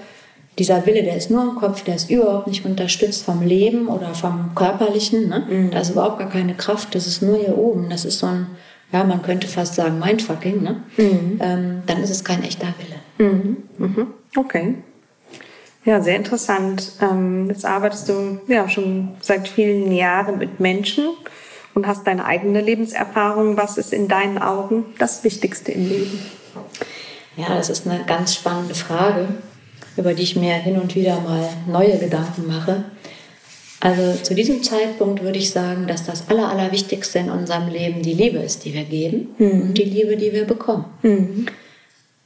dieser 0.59 0.85
Wille, 0.87 1.05
der 1.05 1.17
ist 1.17 1.31
nur 1.31 1.43
im 1.43 1.55
Kopf, 1.55 1.85
der 1.85 1.95
ist 1.95 2.11
überhaupt 2.11 2.49
nicht 2.49 2.65
unterstützt 2.65 3.25
vom 3.25 3.43
Leben 3.43 3.87
oder 3.87 4.15
vom 4.15 4.55
Körperlichen. 4.55 5.29
Ne? 5.29 5.47
Mhm. 5.49 5.71
Da 5.71 5.81
ist 5.81 5.91
überhaupt 5.91 6.19
gar 6.19 6.29
keine 6.29 6.55
Kraft, 6.55 6.95
das 6.95 7.07
ist 7.07 7.23
nur 7.23 7.39
hier 7.39 7.57
oben. 7.57 7.89
Das 7.91 8.05
ist 8.05 8.19
so 8.19 8.27
ein, 8.27 8.49
ja, 8.93 9.05
man 9.05 9.23
könnte 9.23 9.47
fast 9.47 9.77
sagen, 9.77 10.01
Mindfucking. 10.01 10.63
Ne? 10.63 10.83
Mhm. 10.97 11.39
Ähm, 11.41 11.83
dann 11.87 12.03
ist 12.03 12.11
es 12.11 12.25
kein 12.25 12.43
echter 12.43 12.75
Wille. 12.79 13.31
Mhm. 13.31 13.57
mhm. 13.79 14.07
Okay. 14.37 14.75
Ja, 15.85 16.03
sehr 16.03 16.17
interessant. 16.17 16.93
Ähm, 17.01 17.49
jetzt 17.49 17.65
arbeitest 17.65 18.09
du 18.09 18.41
ja 18.49 18.69
schon 18.69 19.11
seit 19.21 19.49
vielen 19.49 19.93
Jahren 19.93 20.39
mit 20.39 20.61
Menschen 20.61 21.05
und 21.75 21.87
hast 21.87 22.07
deine 22.07 22.25
eigene 22.25 22.61
Lebenserfahrung. 22.61 23.57
Was 23.57 23.79
ist 23.79 23.93
in 23.93 24.09
deinen 24.09 24.39
Augen 24.39 24.87
das 24.99 25.23
Wichtigste 25.23 25.73
im 25.73 25.89
Leben? 25.89 26.19
Ja, 27.37 27.55
das 27.55 27.71
ist 27.71 27.87
eine 27.87 28.05
ganz 28.05 28.35
spannende 28.35 28.75
Frage 28.75 29.29
über 29.99 30.15
die 30.15 30.23
ich 30.23 30.37
mir 30.37 30.55
hin 30.55 30.79
und 30.79 30.95
wieder 30.95 31.21
mal 31.21 31.49
neue 31.67 31.99
Gedanken 31.99 32.47
mache. 32.47 32.85
Also 33.81 34.21
zu 34.23 34.35
diesem 34.35 34.63
Zeitpunkt 34.63 35.23
würde 35.23 35.39
ich 35.39 35.51
sagen, 35.51 35.87
dass 35.87 36.05
das 36.05 36.29
Aller, 36.29 36.49
Allerwichtigste 36.49 37.21
in 37.21 37.31
unserem 37.31 37.69
Leben 37.69 38.03
die 38.03 38.15
Liebe 38.15 38.39
ist, 38.39 38.65
die 38.65 38.75
wir 38.75 38.85
geben 38.85 39.29
mhm. 39.39 39.63
und 39.63 39.75
die 39.79 39.85
Liebe, 39.85 40.17
die 40.17 40.33
wir 40.33 40.45
bekommen. 40.45 40.87
Mhm. 41.03 41.47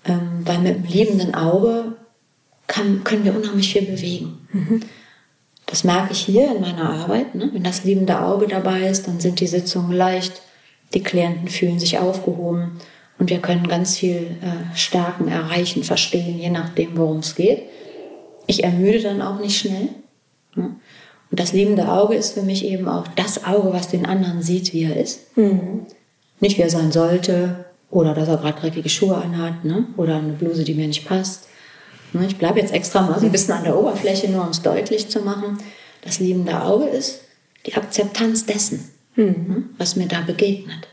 Ähm, 0.04 0.42
weil 0.44 0.58
mit 0.58 0.76
dem 0.76 0.85
liebenden 0.85 1.35
Auge 1.35 1.92
kann, 2.66 3.04
können 3.04 3.24
wir 3.24 3.37
unheimlich 3.37 3.72
viel 3.72 3.82
bewegen. 3.82 4.46
Mhm. 4.52 4.80
Das 5.66 5.85
merke 5.85 6.12
ich 6.12 6.20
hier 6.20 6.54
in 6.54 6.61
meiner 6.61 6.88
Arbeit. 6.90 7.35
Ne? 7.35 7.50
Wenn 7.52 7.62
das 7.62 7.85
liebende 7.85 8.20
Auge 8.20 8.46
dabei 8.46 8.88
ist, 8.88 9.06
dann 9.06 9.20
sind 9.20 9.40
die 9.40 9.46
Sitzungen 9.46 9.92
leicht, 9.92 10.42
die 10.94 11.02
Klienten 11.02 11.48
fühlen 11.48 11.78
sich 11.78 11.98
aufgehoben 11.98 12.78
und 13.22 13.30
wir 13.30 13.38
können 13.38 13.68
ganz 13.68 13.98
viel 13.98 14.37
äh, 14.42 14.76
Stärken 14.76 15.28
erreichen, 15.28 15.85
verstehen, 15.85 16.40
je 16.40 16.50
nachdem, 16.50 16.96
worum 16.96 17.18
es 17.18 17.37
geht. 17.37 17.62
Ich 18.48 18.64
ermüde 18.64 19.00
dann 19.00 19.22
auch 19.22 19.38
nicht 19.38 19.56
schnell. 19.56 19.90
Ne? 20.56 20.74
Und 21.30 21.38
das 21.38 21.52
liebende 21.52 21.87
Auge 21.88 22.16
ist 22.16 22.35
für 22.35 22.42
mich 22.42 22.64
eben 22.64 22.88
auch 22.88 23.06
das 23.14 23.44
Auge, 23.44 23.72
was 23.72 23.87
den 23.87 24.06
anderen 24.06 24.42
sieht, 24.42 24.72
wie 24.72 24.82
er 24.82 24.96
ist. 24.96 25.37
Mhm. 25.37 25.87
Nicht 26.40 26.58
wie 26.58 26.62
er 26.62 26.70
sein 26.70 26.90
sollte 26.90 27.66
oder 27.92 28.12
dass 28.12 28.26
er 28.26 28.38
gerade 28.38 28.61
dreckige 28.61 28.88
Schuhe 28.88 29.14
anhat 29.14 29.64
ne? 29.64 29.87
oder 29.96 30.16
eine 30.16 30.32
Bluse, 30.32 30.64
die 30.64 30.74
mir 30.74 30.88
nicht 30.88 31.06
passt. 31.06 31.46
Ne? 32.12 32.26
Ich 32.26 32.38
bleibe 32.38 32.58
jetzt 32.58 32.74
extra 32.74 33.02
mal 33.02 33.20
so 33.20 33.26
ein 33.26 33.30
bisschen 33.30 33.54
an 33.54 33.62
der 33.62 33.78
Oberfläche, 33.78 34.28
nur 34.32 34.42
um 34.42 34.50
es 34.50 34.62
deutlich 34.62 35.11
zu 35.11 35.20
machen. 35.20 35.58
Das 36.00 36.18
liebende 36.18 36.61
Auge 36.61 36.87
ist 36.87 37.20
die 37.66 37.74
Akzeptanz 37.76 38.46
dessen, 38.46 38.90
mhm. 39.14 39.66
was 39.78 39.94
mir 39.94 40.08
da 40.08 40.22
begegnet 40.22 40.88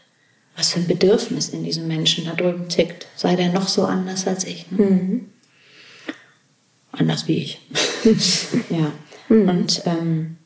was 0.60 0.74
für 0.74 0.80
ein 0.80 0.88
Bedürfnis 0.88 1.50
in 1.50 1.64
diesem 1.64 1.88
Menschen 1.88 2.26
da 2.26 2.34
drüben 2.34 2.68
tickt. 2.68 3.08
Sei 3.16 3.36
der 3.36 3.50
noch 3.50 3.68
so 3.68 3.86
anders 3.86 4.28
als 4.28 4.44
ich. 4.44 4.70
Ne? 4.72 4.86
Mhm. 4.86 5.26
Anders 6.92 7.28
wie 7.28 7.38
ich. 7.38 7.62
ja. 8.70 8.92
Mhm. 9.30 9.50
Und 9.50 9.82
ähm, 9.86 10.38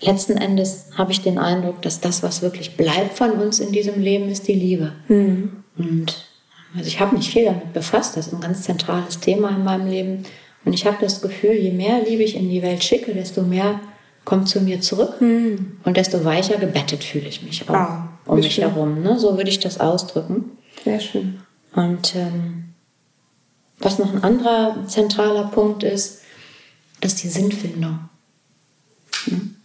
letzten 0.00 0.36
Endes 0.36 0.86
habe 0.96 1.10
ich 1.10 1.20
den 1.20 1.38
Eindruck, 1.38 1.82
dass 1.82 2.00
das, 2.00 2.22
was 2.22 2.42
wirklich 2.42 2.76
bleibt 2.76 3.18
von 3.18 3.32
uns 3.32 3.58
in 3.58 3.72
diesem 3.72 4.00
Leben, 4.00 4.28
ist 4.28 4.46
die 4.46 4.54
Liebe. 4.54 4.92
Mhm. 5.08 5.64
Und 5.76 6.28
also 6.76 6.86
ich 6.86 7.00
habe 7.00 7.16
mich 7.16 7.30
viel 7.30 7.46
damit 7.46 7.72
befasst. 7.72 8.16
Das 8.16 8.28
ist 8.28 8.32
ein 8.32 8.40
ganz 8.40 8.62
zentrales 8.62 9.18
Thema 9.18 9.50
in 9.50 9.64
meinem 9.64 9.88
Leben. 9.88 10.24
Und 10.64 10.74
ich 10.74 10.86
habe 10.86 10.98
das 11.00 11.20
Gefühl, 11.20 11.54
je 11.54 11.72
mehr 11.72 12.04
Liebe 12.04 12.22
ich 12.22 12.36
in 12.36 12.48
die 12.48 12.62
Welt 12.62 12.84
schicke, 12.84 13.14
desto 13.14 13.42
mehr 13.42 13.80
kommt 14.24 14.48
zu 14.48 14.60
mir 14.60 14.80
zurück 14.80 15.20
mhm. 15.20 15.78
und 15.82 15.96
desto 15.96 16.24
weicher 16.24 16.58
gebettet 16.58 17.02
fühle 17.02 17.26
ich 17.26 17.42
mich 17.42 17.68
auch 17.68 17.74
ah, 17.74 18.09
um 18.30 18.40
mich 18.40 18.54
schön. 18.54 18.64
herum. 18.64 19.02
Ne? 19.02 19.18
So 19.18 19.36
würde 19.36 19.50
ich 19.50 19.60
das 19.60 19.80
ausdrücken. 19.80 20.52
Sehr 20.84 21.00
schön. 21.00 21.40
Und 21.74 22.14
ähm, 22.16 22.64
was 23.78 23.98
noch 23.98 24.12
ein 24.12 24.22
anderer 24.22 24.86
zentraler 24.86 25.44
Punkt 25.44 25.82
ist, 25.82 26.20
das 27.00 27.14
ist 27.14 27.22
die 27.22 27.28
Sinnfindung. 27.28 28.08
Hm? 29.24 29.56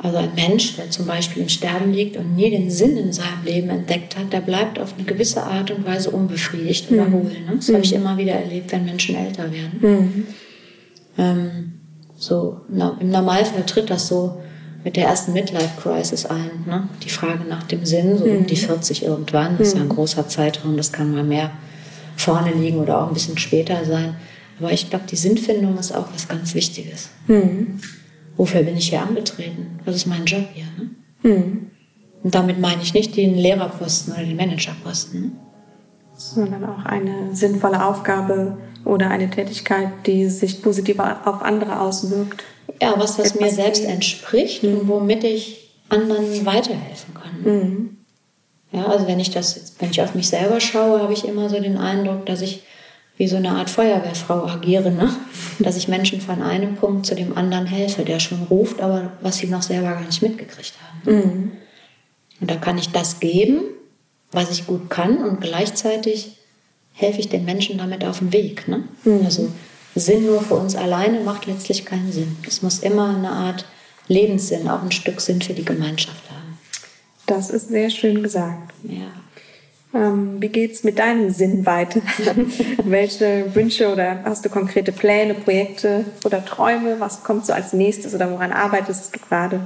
Also 0.00 0.18
ein 0.18 0.34
Mensch, 0.36 0.76
der 0.76 0.90
zum 0.90 1.06
Beispiel 1.06 1.42
im 1.42 1.48
Sterben 1.48 1.92
liegt 1.92 2.16
und 2.16 2.36
nie 2.36 2.50
den 2.50 2.70
Sinn 2.70 2.96
in 2.96 3.12
seinem 3.12 3.44
Leben 3.44 3.68
entdeckt 3.68 4.16
hat, 4.16 4.32
der 4.32 4.40
bleibt 4.40 4.78
auf 4.78 4.94
eine 4.96 5.04
gewisse 5.04 5.42
Art 5.42 5.72
und 5.72 5.84
Weise 5.84 6.10
unbefriedigt 6.10 6.90
mhm. 6.90 6.98
oder 6.98 7.10
hohl. 7.10 7.22
Ne? 7.24 7.56
Das 7.56 7.68
mhm. 7.68 7.74
habe 7.74 7.84
ich 7.84 7.92
immer 7.92 8.16
wieder 8.16 8.34
erlebt, 8.34 8.70
wenn 8.70 8.84
Menschen 8.84 9.16
älter 9.16 9.50
werden. 9.50 9.78
Mhm. 9.80 10.26
Ähm, 11.18 11.72
so, 12.16 12.60
im 12.68 13.10
Normalfall 13.10 13.66
tritt 13.66 13.90
das 13.90 14.06
so 14.06 14.40
mit 14.84 14.96
der 14.96 15.06
ersten 15.06 15.32
Midlife-Crisis 15.32 16.26
ein. 16.26 16.64
Ne? 16.66 16.88
Die 17.02 17.10
Frage 17.10 17.44
nach 17.48 17.64
dem 17.64 17.84
Sinn, 17.84 18.18
so 18.18 18.26
mhm. 18.26 18.38
um 18.38 18.46
die 18.46 18.56
40 18.56 19.04
irgendwann, 19.04 19.58
das 19.58 19.68
ist 19.68 19.74
ja 19.74 19.80
ein 19.80 19.88
mhm. 19.88 19.92
großer 19.92 20.28
Zeitraum, 20.28 20.76
das 20.76 20.92
kann 20.92 21.12
mal 21.12 21.24
mehr 21.24 21.50
vorne 22.16 22.52
liegen 22.52 22.78
oder 22.78 23.02
auch 23.02 23.08
ein 23.08 23.14
bisschen 23.14 23.38
später 23.38 23.84
sein. 23.84 24.16
Aber 24.60 24.72
ich 24.72 24.90
glaube, 24.90 25.06
die 25.08 25.16
Sinnfindung 25.16 25.78
ist 25.78 25.94
auch 25.94 26.06
was 26.12 26.28
ganz 26.28 26.54
Wichtiges. 26.54 27.10
Mhm. 27.26 27.80
Wofür 28.36 28.62
bin 28.62 28.76
ich 28.76 28.88
hier 28.90 29.02
angetreten? 29.02 29.80
Was 29.84 29.96
ist 29.96 30.06
mein 30.06 30.24
Job 30.24 30.46
hier? 30.52 30.66
Ne? 30.76 30.90
Mhm. 31.22 31.70
Und 32.22 32.34
damit 32.34 32.58
meine 32.58 32.82
ich 32.82 32.94
nicht 32.94 33.16
den 33.16 33.34
Lehrerposten 33.34 34.12
oder 34.12 34.22
den 34.22 34.36
Managerposten. 34.36 35.20
Ne? 35.20 35.30
Sondern 36.16 36.64
auch 36.64 36.84
eine 36.84 37.34
sinnvolle 37.34 37.84
Aufgabe 37.84 38.58
oder 38.84 39.10
eine 39.10 39.30
Tätigkeit, 39.30 39.88
die 40.06 40.28
sich 40.28 40.62
positiv 40.62 40.98
auf 40.98 41.42
andere 41.42 41.80
auswirkt. 41.80 42.42
Ja, 42.80 42.94
was, 42.96 43.18
was 43.18 43.34
mir 43.34 43.50
selbst 43.50 43.84
entspricht 43.84 44.62
mhm. 44.62 44.78
und 44.78 44.88
womit 44.88 45.24
ich 45.24 45.70
anderen 45.88 46.44
weiterhelfen 46.44 47.14
kann. 47.14 47.42
Mhm. 47.42 47.96
Ja, 48.72 48.86
also 48.86 49.06
wenn 49.06 49.20
ich 49.20 49.30
das, 49.30 49.74
wenn 49.78 49.90
ich 49.90 50.02
auf 50.02 50.14
mich 50.14 50.28
selber 50.28 50.60
schaue, 50.60 51.00
habe 51.00 51.12
ich 51.12 51.26
immer 51.26 51.48
so 51.48 51.58
den 51.58 51.78
Eindruck, 51.78 52.26
dass 52.26 52.42
ich 52.42 52.62
wie 53.16 53.26
so 53.26 53.36
eine 53.36 53.50
Art 53.50 53.70
Feuerwehrfrau 53.70 54.46
agiere, 54.46 54.90
ne? 54.90 55.10
dass 55.58 55.76
ich 55.76 55.88
Menschen 55.88 56.20
von 56.20 56.42
einem 56.42 56.76
Punkt 56.76 57.06
zu 57.06 57.14
dem 57.14 57.36
anderen 57.36 57.66
helfe, 57.66 58.04
der 58.04 58.20
schon 58.20 58.44
ruft, 58.44 58.80
aber 58.80 59.12
was 59.22 59.38
sie 59.38 59.48
noch 59.48 59.62
selber 59.62 59.90
gar 59.90 60.04
nicht 60.04 60.22
mitgekriegt 60.22 60.74
haben. 60.80 61.16
Mhm. 61.16 61.52
Und 62.40 62.50
da 62.50 62.56
kann 62.56 62.78
ich 62.78 62.90
das 62.90 63.18
geben, 63.18 63.62
was 64.30 64.50
ich 64.50 64.66
gut 64.66 64.90
kann 64.90 65.18
und 65.18 65.40
gleichzeitig 65.40 66.36
helfe 66.92 67.20
ich 67.20 67.28
den 67.28 67.44
Menschen 67.44 67.78
damit 67.78 68.04
auf 68.04 68.18
den 68.18 68.32
Weg. 68.32 68.68
Ne? 68.68 68.84
Mhm. 69.04 69.24
Also 69.24 69.48
Sinn 69.98 70.26
nur 70.26 70.42
für 70.42 70.54
uns 70.54 70.76
alleine 70.76 71.20
macht 71.20 71.46
letztlich 71.46 71.84
keinen 71.84 72.12
Sinn. 72.12 72.36
Es 72.46 72.62
muss 72.62 72.80
immer 72.80 73.14
eine 73.14 73.30
Art 73.30 73.64
Lebenssinn, 74.08 74.68
auch 74.68 74.82
ein 74.82 74.92
Stück 74.92 75.20
Sinn 75.20 75.42
für 75.42 75.52
die 75.52 75.64
Gemeinschaft 75.64 76.22
haben. 76.30 76.58
Das 77.26 77.50
ist 77.50 77.68
sehr 77.68 77.90
schön 77.90 78.22
gesagt. 78.22 78.72
Ja. 78.84 79.12
Ähm, 79.94 80.40
wie 80.40 80.48
geht's 80.48 80.84
mit 80.84 80.98
deinem 80.98 81.30
Sinn 81.30 81.64
weiter? 81.64 82.00
Welche 82.84 83.54
Wünsche 83.54 83.90
oder 83.92 84.22
hast 84.24 84.44
du 84.44 84.48
konkrete 84.48 84.92
Pläne, 84.92 85.34
Projekte 85.34 86.04
oder 86.24 86.44
Träume? 86.44 87.00
Was 87.00 87.22
kommt 87.22 87.46
so 87.46 87.52
als 87.52 87.72
nächstes 87.72 88.14
oder 88.14 88.30
woran 88.30 88.52
arbeitest 88.52 89.14
du 89.14 89.20
gerade? 89.20 89.60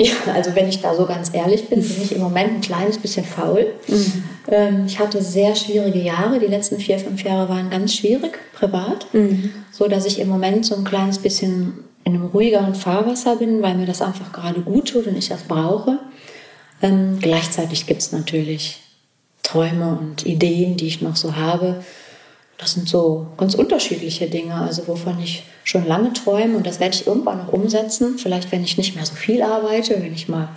Ja, 0.00 0.14
also 0.32 0.54
wenn 0.54 0.68
ich 0.68 0.80
da 0.80 0.94
so 0.94 1.06
ganz 1.06 1.34
ehrlich 1.34 1.68
bin, 1.68 1.82
bin 1.82 2.02
ich 2.02 2.14
im 2.14 2.20
Moment 2.20 2.52
ein 2.52 2.60
kleines 2.60 2.98
bisschen 2.98 3.24
faul. 3.24 3.74
Mhm. 3.88 4.24
Ähm, 4.48 4.84
ich 4.86 4.98
hatte 5.00 5.20
sehr 5.22 5.56
schwierige 5.56 5.98
Jahre. 5.98 6.38
Die 6.38 6.46
letzten 6.46 6.78
vier, 6.78 7.00
fünf 7.00 7.24
Jahre 7.24 7.48
waren 7.48 7.68
ganz 7.68 7.94
schwierig, 7.94 8.38
privat. 8.54 9.12
Mhm. 9.12 9.52
So 9.72 9.88
dass 9.88 10.06
ich 10.06 10.20
im 10.20 10.28
Moment 10.28 10.64
so 10.64 10.76
ein 10.76 10.84
kleines 10.84 11.18
bisschen 11.18 11.84
in 12.04 12.14
einem 12.14 12.26
ruhigeren 12.26 12.76
Fahrwasser 12.76 13.36
bin, 13.36 13.60
weil 13.60 13.74
mir 13.74 13.86
das 13.86 14.00
einfach 14.00 14.32
gerade 14.32 14.60
gut 14.60 14.88
tut 14.88 15.06
und 15.08 15.16
ich 15.16 15.28
das 15.28 15.42
brauche. 15.42 15.98
Ähm, 16.80 17.18
gleichzeitig 17.20 17.86
gibt 17.86 18.00
es 18.00 18.12
natürlich 18.12 18.80
Träume 19.42 19.98
und 19.98 20.24
Ideen, 20.26 20.76
die 20.76 20.86
ich 20.86 21.02
noch 21.02 21.16
so 21.16 21.34
habe. 21.34 21.82
Das 22.58 22.72
sind 22.72 22.88
so 22.88 23.28
ganz 23.36 23.54
unterschiedliche 23.54 24.28
Dinge, 24.28 24.54
also 24.54 24.86
wovon 24.88 25.20
ich 25.20 25.44
schon 25.62 25.86
lange 25.86 26.12
träume 26.12 26.56
und 26.56 26.66
das 26.66 26.80
werde 26.80 26.96
ich 26.96 27.06
irgendwann 27.06 27.38
noch 27.38 27.52
umsetzen. 27.52 28.18
Vielleicht, 28.18 28.50
wenn 28.50 28.64
ich 28.64 28.76
nicht 28.76 28.96
mehr 28.96 29.06
so 29.06 29.14
viel 29.14 29.42
arbeite, 29.42 30.02
wenn 30.02 30.12
ich 30.12 30.28
mal 30.28 30.48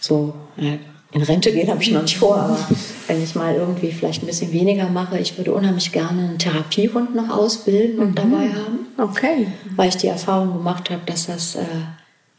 so 0.00 0.34
äh, 0.56 0.78
in 1.12 1.22
Rente 1.22 1.52
gehen, 1.52 1.70
habe 1.70 1.82
ich 1.82 1.92
noch 1.92 2.02
nicht 2.02 2.16
vor, 2.16 2.36
aber 2.36 2.58
wenn 3.06 3.22
ich 3.22 3.34
mal 3.36 3.54
irgendwie 3.54 3.92
vielleicht 3.92 4.22
ein 4.22 4.26
bisschen 4.26 4.52
weniger 4.52 4.88
mache, 4.88 5.18
ich 5.18 5.38
würde 5.38 5.54
unheimlich 5.54 5.92
gerne 5.92 6.22
einen 6.22 6.38
Therapiehund 6.38 7.14
noch 7.14 7.30
ausbilden 7.30 8.00
und 8.00 8.10
mhm. 8.10 8.14
dabei 8.16 8.48
haben. 8.48 8.86
Okay. 8.98 9.46
Weil 9.76 9.88
ich 9.88 9.96
die 9.96 10.08
Erfahrung 10.08 10.52
gemacht 10.52 10.90
habe, 10.90 11.02
dass 11.06 11.26
das 11.26 11.54
äh, 11.54 11.60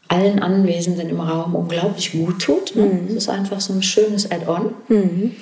allen 0.08 0.40
Anwesenden 0.40 1.08
im 1.08 1.20
Raum 1.20 1.54
unglaublich 1.54 2.12
gut 2.12 2.40
tut. 2.42 2.76
Ne? 2.76 2.82
Mhm. 2.82 3.06
Das 3.06 3.16
ist 3.16 3.28
einfach 3.28 3.60
so 3.60 3.72
ein 3.72 3.82
schönes 3.82 4.30
Add-on. 4.30 4.74
Mhm. 4.88 5.36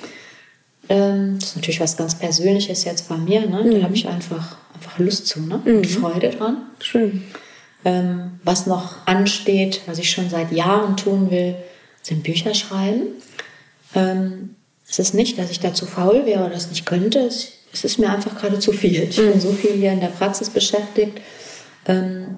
Ähm, 0.89 1.37
das 1.39 1.49
ist 1.49 1.55
natürlich 1.55 1.79
was 1.79 1.97
ganz 1.97 2.15
Persönliches 2.15 2.83
jetzt 2.85 3.09
bei 3.09 3.17
mir. 3.17 3.41
Ne? 3.41 3.63
Da 3.63 3.77
mhm. 3.77 3.83
habe 3.83 3.93
ich 3.93 4.07
einfach, 4.07 4.57
einfach 4.73 4.99
Lust 4.99 5.27
zu 5.27 5.41
ne? 5.41 5.61
und 5.65 5.81
mhm. 5.81 5.83
Freude 5.85 6.29
dran. 6.29 6.57
Schön. 6.79 7.23
Ähm, 7.85 8.39
was 8.43 8.67
noch 8.67 9.05
ansteht, 9.05 9.81
was 9.85 9.99
ich 9.99 10.09
schon 10.09 10.29
seit 10.29 10.51
Jahren 10.51 10.97
tun 10.97 11.29
will, 11.31 11.55
sind 12.01 12.23
Bücher 12.23 12.53
schreiben. 12.53 13.07
Ähm, 13.95 14.55
es 14.89 14.99
ist 14.99 15.13
nicht, 15.13 15.37
dass 15.37 15.51
ich 15.51 15.59
dazu 15.59 15.85
faul 15.85 16.25
wäre 16.25 16.45
oder 16.45 16.53
das 16.53 16.69
nicht 16.69 16.85
könnte. 16.85 17.19
Es, 17.19 17.51
es 17.73 17.83
ist 17.83 17.99
mir 17.99 18.09
einfach 18.09 18.37
gerade 18.37 18.59
zu 18.59 18.71
viel. 18.71 19.03
Ich 19.03 19.17
bin 19.17 19.35
mhm. 19.35 19.39
so 19.39 19.51
viel 19.51 19.73
hier 19.73 19.91
in 19.91 19.99
der 19.99 20.07
Praxis 20.07 20.49
beschäftigt. 20.49 21.19
Ähm, 21.85 22.37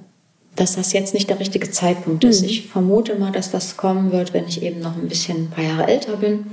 dass 0.55 0.75
das 0.75 0.91
jetzt 0.91 1.13
nicht 1.13 1.29
der 1.29 1.39
richtige 1.39 1.71
Zeitpunkt 1.71 2.23
ist. 2.25 2.41
Mhm. 2.41 2.49
Ich 2.49 2.67
vermute 2.67 3.15
mal, 3.15 3.31
dass 3.31 3.49
das 3.49 3.77
kommen 3.77 4.11
wird, 4.11 4.33
wenn 4.33 4.47
ich 4.47 4.61
eben 4.61 4.81
noch 4.81 4.95
ein 4.95 5.07
bisschen 5.07 5.43
ein 5.43 5.49
paar 5.49 5.63
Jahre 5.63 5.87
älter 5.87 6.17
bin. 6.17 6.45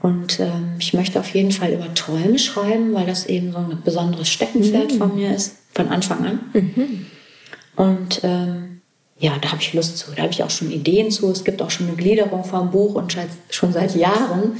Und 0.00 0.38
ähm, 0.38 0.76
ich 0.78 0.94
möchte 0.94 1.18
auf 1.18 1.34
jeden 1.34 1.50
Fall 1.50 1.72
über 1.72 1.92
Träume 1.94 2.38
schreiben, 2.38 2.94
weil 2.94 3.06
das 3.06 3.26
eben 3.26 3.52
so 3.52 3.58
ein 3.58 3.82
besonderes 3.84 4.28
Steckenpferd 4.28 4.92
mhm. 4.92 4.98
von 4.98 5.16
mir 5.16 5.34
ist, 5.34 5.56
von 5.74 5.88
Anfang 5.88 6.24
an. 6.24 6.40
Mhm. 6.52 7.06
Und 7.74 8.20
ähm, 8.22 8.80
ja, 9.18 9.36
da 9.40 9.50
habe 9.50 9.60
ich 9.60 9.74
Lust 9.74 9.98
zu. 9.98 10.12
Da 10.14 10.22
habe 10.22 10.32
ich 10.32 10.44
auch 10.44 10.50
schon 10.50 10.70
Ideen 10.70 11.10
zu. 11.10 11.28
Es 11.30 11.42
gibt 11.42 11.60
auch 11.60 11.70
schon 11.70 11.88
eine 11.88 11.96
Gliederung 11.96 12.44
vom 12.44 12.70
Buch 12.70 12.94
und 12.94 13.16
schon 13.50 13.72
seit 13.72 13.96
Jahren 13.96 14.56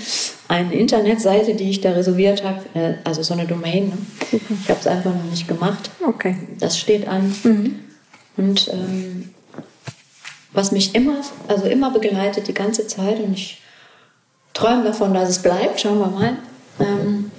eine 0.48 0.74
Internetseite, 0.74 1.54
die 1.54 1.70
ich 1.70 1.80
da 1.80 1.92
reserviert 1.92 2.42
habe. 2.42 2.60
Äh, 2.74 2.94
also 3.04 3.22
so 3.22 3.34
eine 3.34 3.46
Domain. 3.46 3.90
Ne? 3.90 4.40
Ich 4.60 4.68
habe 4.68 4.80
es 4.80 4.86
einfach 4.88 5.14
noch 5.14 5.30
nicht 5.30 5.46
gemacht. 5.46 5.90
Okay. 6.04 6.36
Das 6.58 6.76
steht 6.76 7.06
an. 7.06 7.32
Mhm. 7.44 7.78
Und 8.36 8.68
ähm, 8.72 9.30
was 10.52 10.72
mich 10.72 10.94
immer, 10.96 11.20
also 11.46 11.66
immer 11.66 11.92
begleitet 11.92 12.48
die 12.48 12.54
ganze 12.54 12.88
Zeit 12.88 13.20
und 13.20 13.34
ich 13.34 13.60
träume 14.58 14.84
davon, 14.84 15.14
dass 15.14 15.28
es 15.28 15.38
bleibt, 15.40 15.80
schauen 15.80 15.98
wir 15.98 16.08
mal. 16.08 16.36
Ähm, 16.80 17.30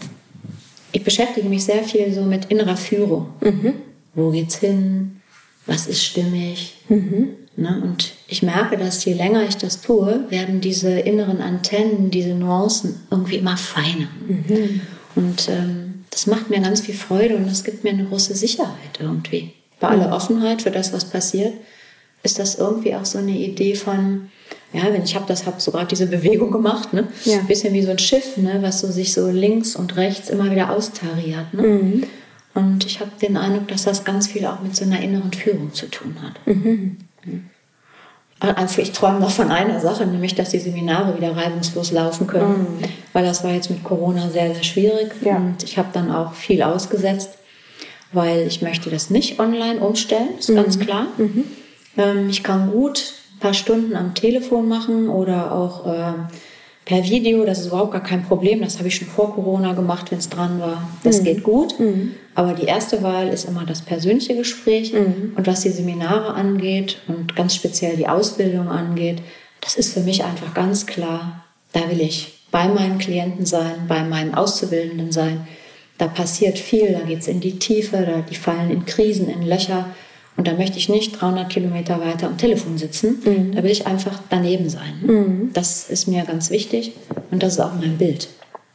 ich 0.92 1.04
beschäftige 1.04 1.48
mich 1.50 1.66
sehr 1.66 1.84
viel 1.84 2.14
so 2.14 2.22
mit 2.24 2.46
innerer 2.46 2.78
Führung. 2.78 3.28
Mhm. 3.42 3.74
Wo 4.16 4.32
geht's 4.32 4.58
hin? 4.58 5.22
Was 5.66 5.88
ist 5.88 6.04
stimmig? 6.04 6.76
Mhm. 6.88 7.30
Ne? 7.56 7.82
Und 7.84 8.14
ich 8.28 8.42
merke, 8.42 8.78
dass 8.78 9.04
je 9.06 9.14
länger 9.14 9.44
ich 9.44 9.58
das 9.58 9.82
tue, 9.82 10.26
werden 10.30 10.62
diese 10.62 10.92
inneren 10.92 11.42
Antennen, 11.42 12.10
diese 12.10 12.34
Nuancen 12.34 13.02
irgendwie 13.12 13.36
immer 13.36 13.58
feiner. 13.58 14.08
Mhm. 14.28 14.82
Und 15.16 15.50
ähm, 15.50 16.06
das 16.10 16.26
macht 16.26 16.50
mir 16.50 16.62
ganz 16.62 16.82
viel 16.82 16.96
Freude 16.96 17.36
und 17.36 17.48
das 17.48 17.64
gibt 17.64 17.84
mir 17.84 17.92
eine 17.92 18.06
große 18.06 18.34
Sicherheit 18.36 19.00
irgendwie 19.00 19.54
bei 19.80 19.90
aller 19.90 20.14
Offenheit 20.14 20.62
für 20.62 20.72
das, 20.72 20.94
was 20.94 21.06
passiert, 21.06 21.54
ist 22.24 22.40
das 22.40 22.56
irgendwie 22.56 22.96
auch 22.96 23.06
so 23.06 23.18
eine 23.18 23.38
Idee 23.38 23.76
von, 23.76 24.30
ja, 24.74 24.84
wenn 24.92 25.04
ich 25.04 25.16
habe 25.16 25.26
das, 25.28 25.46
habe 25.46 25.60
so 25.60 25.72
gerade 25.72 25.88
diese 25.88 26.08
Bewegung 26.08 26.52
gemacht, 26.52 26.94
ne? 26.94 27.08
Ja. 27.26 27.40
Bisschen 27.48 27.74
wie 27.74 27.82
so 27.82 27.92
ein 27.92 28.00
Schiff, 28.00 28.38
ne? 28.38 28.60
Was 28.62 28.80
so 28.80 28.92
sich 28.92 29.14
so 29.14 29.30
links 29.30 29.76
und 29.76 29.96
rechts 29.98 30.30
immer 30.30 30.52
wieder 30.52 30.72
austariert, 30.72 31.54
ne? 31.54 31.64
Mhm. 31.64 32.04
Und 32.56 32.86
ich 32.86 33.00
habe 33.00 33.12
den 33.22 33.38
Eindruck, 33.38 33.68
dass 33.68 33.84
das 33.84 34.04
ganz 34.04 34.28
viel 34.28 34.46
auch 34.46 34.60
mit 34.62 34.76
so 34.76 34.84
einer 34.84 35.00
inneren 35.00 35.32
Führung 35.32 35.74
zu 35.74 35.88
tun 35.88 36.16
hat. 36.22 36.46
Mhm. 36.46 36.98
Also 38.40 38.82
ich 38.82 38.92
träume 38.92 39.20
noch 39.20 39.32
von 39.32 39.52
einer 39.52 39.80
Sache, 39.80 40.06
nämlich 40.06 40.34
dass 40.34 40.50
die 40.50 40.60
Seminare 40.60 41.16
wieder 41.18 41.36
reibungslos 41.36 41.92
laufen 41.92 42.26
können, 42.26 42.80
mhm. 42.80 42.84
weil 43.14 43.26
das 43.26 43.44
war 43.44 43.52
jetzt 43.52 43.70
mit 43.70 43.84
Corona 43.84 44.30
sehr, 44.30 44.54
sehr 44.54 44.64
schwierig 44.64 45.12
ja. 45.22 45.36
und 45.36 45.64
ich 45.64 45.78
habe 45.78 45.90
dann 45.94 46.12
auch 46.12 46.34
viel 46.34 46.64
ausgesetzt 46.64 47.40
weil 48.12 48.48
ich 48.48 48.62
möchte 48.62 48.90
das 48.90 49.10
nicht 49.10 49.40
online 49.40 49.80
umstellen, 49.80 50.30
ist 50.40 50.50
mhm. 50.50 50.56
ganz 50.56 50.80
klar. 50.80 51.08
Mhm. 51.18 51.44
Ähm, 51.98 52.30
ich 52.30 52.44
kann 52.44 52.72
gut 52.72 53.14
paar 53.40 53.54
Stunden 53.54 53.96
am 53.96 54.14
Telefon 54.14 54.68
machen 54.68 55.10
oder 55.10 55.52
auch 55.52 55.86
äh, 55.86 56.14
per 56.86 57.04
Video, 57.04 57.46
das 57.46 57.60
ist 57.60 57.68
überhaupt 57.68 57.92
gar 57.92 58.04
kein 58.04 58.24
Problem. 58.24 58.62
Das 58.62 58.78
habe 58.78 58.88
ich 58.88 58.96
schon 58.96 59.08
vor 59.08 59.34
Corona 59.36 59.74
gemacht, 59.74 60.12
wenn 60.12 60.20
es 60.20 60.30
dran 60.30 60.60
war. 60.60 60.90
Das 61.04 61.22
mhm. 61.22 61.26
geht 61.26 61.44
gut. 61.44 61.80
Mhm. 61.80 62.16
Aber 62.36 62.54
die 62.54 62.66
erste 62.66 63.04
Wahl 63.04 63.28
ist 63.28 63.46
immer 63.46 63.66
das 63.66 63.82
persönliche 63.82 64.36
Gespräch. 64.36 64.94
Mhm. 64.94 65.34
Und 65.36 65.48
was 65.48 65.62
die 65.62 65.70
Seminare 65.70 66.34
angeht 66.34 66.98
und 67.08 67.36
ganz 67.36 67.56
speziell 67.56 67.96
die 67.96 68.08
Ausbildung 68.08 68.70
angeht, 68.70 69.22
das 69.62 69.76
ist 69.76 69.94
für 69.94 70.02
mich 70.02 70.24
einfach 70.24 70.54
ganz 70.54 70.86
klar, 70.86 71.44
da 71.74 71.82
will 71.90 72.02
ich 72.02 72.46
bei 72.52 72.68
meinen 72.68 72.98
Klienten 72.98 73.46
sein, 73.46 73.86
bei 73.88 74.04
meinen 74.04 74.34
Auszubildenden 74.34 75.12
sein 75.12 75.46
da 76.00 76.08
passiert 76.08 76.58
viel, 76.58 76.94
da 76.94 77.02
geht 77.02 77.20
es 77.20 77.28
in 77.28 77.42
die 77.42 77.60
Tiefe, 77.60 77.98
da, 77.98 78.22
die 78.22 78.36
fallen 78.36 78.72
in 78.72 78.86
Krisen, 78.86 79.30
in 79.30 79.46
Löcher. 79.46 79.94
Und 80.40 80.48
da 80.48 80.54
möchte 80.54 80.78
ich 80.78 80.88
nicht 80.88 81.20
300 81.20 81.50
Kilometer 81.50 82.00
weiter 82.00 82.28
am 82.28 82.38
Telefon 82.38 82.78
sitzen. 82.78 83.22
Mhm. 83.26 83.56
Da 83.56 83.62
will 83.62 83.72
ich 83.72 83.86
einfach 83.86 84.22
daneben 84.30 84.70
sein. 84.70 85.02
Mhm. 85.02 85.50
Das 85.52 85.90
ist 85.90 86.08
mir 86.08 86.24
ganz 86.24 86.50
wichtig. 86.50 86.94
Und 87.30 87.44
das 87.44 87.56
ist 87.56 87.60
auch 87.60 87.74
mein 87.74 87.98
Bild 87.98 88.30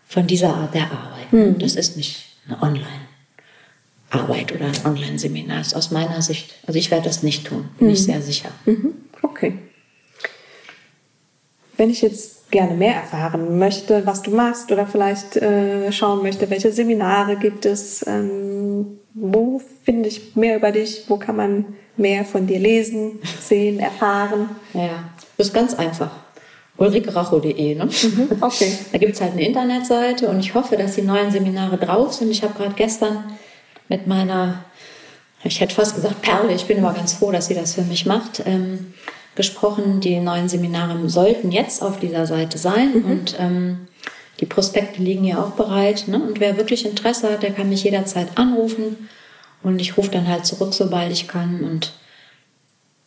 von 0.07 0.27
dieser 0.27 0.55
Art 0.55 0.75
der 0.75 0.83
Arbeit. 0.83 1.33
Mhm. 1.33 1.59
Das 1.59 1.75
ist 1.75 1.97
nicht 1.97 2.37
eine 2.47 2.63
Online-Arbeit 2.63 4.53
oder 4.55 4.67
ein 4.67 4.75
Online-Seminar. 4.85 5.57
Das 5.57 5.69
ist 5.69 5.75
aus 5.75 5.91
meiner 5.91 6.21
Sicht, 6.21 6.53
also 6.67 6.79
ich 6.79 6.91
werde 6.91 7.05
das 7.07 7.23
nicht 7.23 7.47
tun, 7.47 7.71
bin 7.79 7.89
ich 7.89 8.01
mhm. 8.01 8.05
sehr 8.05 8.21
sicher. 8.21 8.51
Mhm. 8.67 8.97
Okay. 9.23 9.55
Wenn 11.79 11.89
ich 11.89 12.03
jetzt 12.03 12.51
gerne 12.51 12.75
mehr 12.75 12.97
erfahren 12.97 13.59
möchte, 13.59 14.05
was 14.05 14.21
du 14.21 14.33
machst 14.33 14.71
oder 14.71 14.87
vielleicht 14.87 15.37
äh, 15.37 15.91
schauen 15.93 16.21
möchte, 16.21 16.51
welche 16.51 16.73
Seminare 16.73 17.37
gibt 17.37 17.65
es, 17.65 18.07
ähm, 18.07 18.99
wo 19.15 19.63
finde 19.85 20.09
ich 20.09 20.35
mehr 20.35 20.57
über 20.57 20.73
dich, 20.73 21.05
wo 21.09 21.17
kann 21.17 21.37
man 21.37 21.65
mehr 21.97 22.25
von 22.25 22.47
dir 22.47 22.59
lesen, 22.59 23.21
sehen, 23.41 23.79
erfahren? 23.79 24.51
Ja, 24.75 25.05
das 25.37 25.49
ist 25.49 25.55
ganz 25.55 25.75
einfach. 25.75 26.11
ulrikeracho.de. 26.77 27.77
Ne? 27.77 27.85
Mhm, 27.85 28.29
okay. 28.41 28.73
Da 28.93 28.99
gibt 28.99 29.15
es 29.15 29.21
halt 29.21 29.33
eine 29.33 29.47
Internetseite 29.47 30.29
und 30.29 30.41
ich 30.41 30.55
hoffe, 30.55 30.77
dass 30.77 30.97
die 30.97 31.03
neuen 31.03 31.31
Seminare 31.31 31.79
drauf 31.79 32.13
sind. 32.13 32.31
Ich 32.31 32.43
habe 32.43 32.55
gerade 32.55 32.75
gestern 32.75 33.25
mit 33.89 34.09
meiner, 34.09 34.65
ich 35.45 35.61
hätte 35.61 35.75
fast 35.75 35.95
gesagt 35.95 36.23
Perle, 36.23 36.53
ich 36.53 36.67
bin 36.67 36.79
immer 36.79 36.93
ganz 36.93 37.15
froh, 37.15 37.31
dass 37.31 37.47
sie 37.47 37.55
das 37.55 37.75
für 37.75 37.83
mich 37.83 38.07
macht, 38.07 38.43
ähm, 38.45 38.95
gesprochen. 39.37 40.01
Die 40.01 40.19
neuen 40.19 40.49
Seminare 40.49 41.09
sollten 41.09 41.53
jetzt 41.53 41.83
auf 41.83 42.01
dieser 42.01 42.27
Seite 42.27 42.59
sein 42.59 42.91
mhm. 42.95 43.05
und 43.05 43.37
ähm, 43.39 43.87
die 44.41 44.47
Prospekte 44.47 45.03
liegen 45.03 45.25
ja 45.25 45.43
auch 45.43 45.53
bereit. 45.53 46.09
Ne? 46.09 46.21
Und 46.21 46.41
wer 46.41 46.57
wirklich 46.57 46.87
Interesse 46.87 47.33
hat, 47.33 47.43
der 47.43 47.53
kann 47.53 47.69
mich 47.69 47.85
jederzeit 47.85 48.37
anrufen 48.37 49.09
und 49.63 49.81
ich 49.81 49.97
rufe 49.97 50.11
dann 50.11 50.29
halt 50.29 50.47
zurück, 50.47 50.75
sobald 50.75 51.13
ich 51.13 51.29
kann. 51.29 51.63
Und 51.63 51.93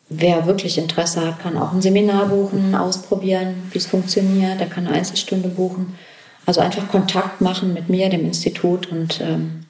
wer 0.09 0.47
wirklich 0.47 0.77
Interesse 0.77 1.25
hat, 1.25 1.39
kann 1.39 1.57
auch 1.57 1.73
ein 1.73 1.81
Seminar 1.81 2.27
buchen, 2.27 2.75
ausprobieren, 2.75 3.69
wie 3.71 3.77
es 3.77 3.87
funktioniert. 3.87 4.59
Er 4.59 4.67
kann 4.67 4.87
eine 4.87 4.95
Einzelstunde 4.95 5.49
buchen. 5.49 5.97
Also 6.45 6.61
einfach 6.61 6.87
Kontakt 6.89 7.41
machen 7.41 7.73
mit 7.73 7.89
mir, 7.89 8.09
dem 8.09 8.25
Institut 8.25 8.89
und 8.89 9.19
ähm, 9.19 9.65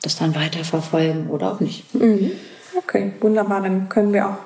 das 0.00 0.16
dann 0.16 0.34
weiterverfolgen 0.34 1.28
oder 1.28 1.52
auch 1.52 1.60
nicht. 1.60 1.92
Mhm. 1.94 2.30
Okay, 2.78 3.12
wunderbar. 3.20 3.62
Dann 3.62 3.88
können 3.88 4.12
wir 4.12 4.28
auch 4.28 4.36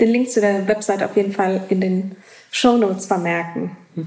den 0.00 0.10
Link 0.10 0.30
zu 0.30 0.40
der 0.40 0.66
Website 0.68 1.02
auf 1.02 1.16
jeden 1.16 1.32
Fall 1.32 1.64
in 1.68 1.80
den 1.80 2.16
Show 2.52 2.76
Notes 2.76 3.06
vermerken. 3.06 3.76
Mhm. 3.96 4.06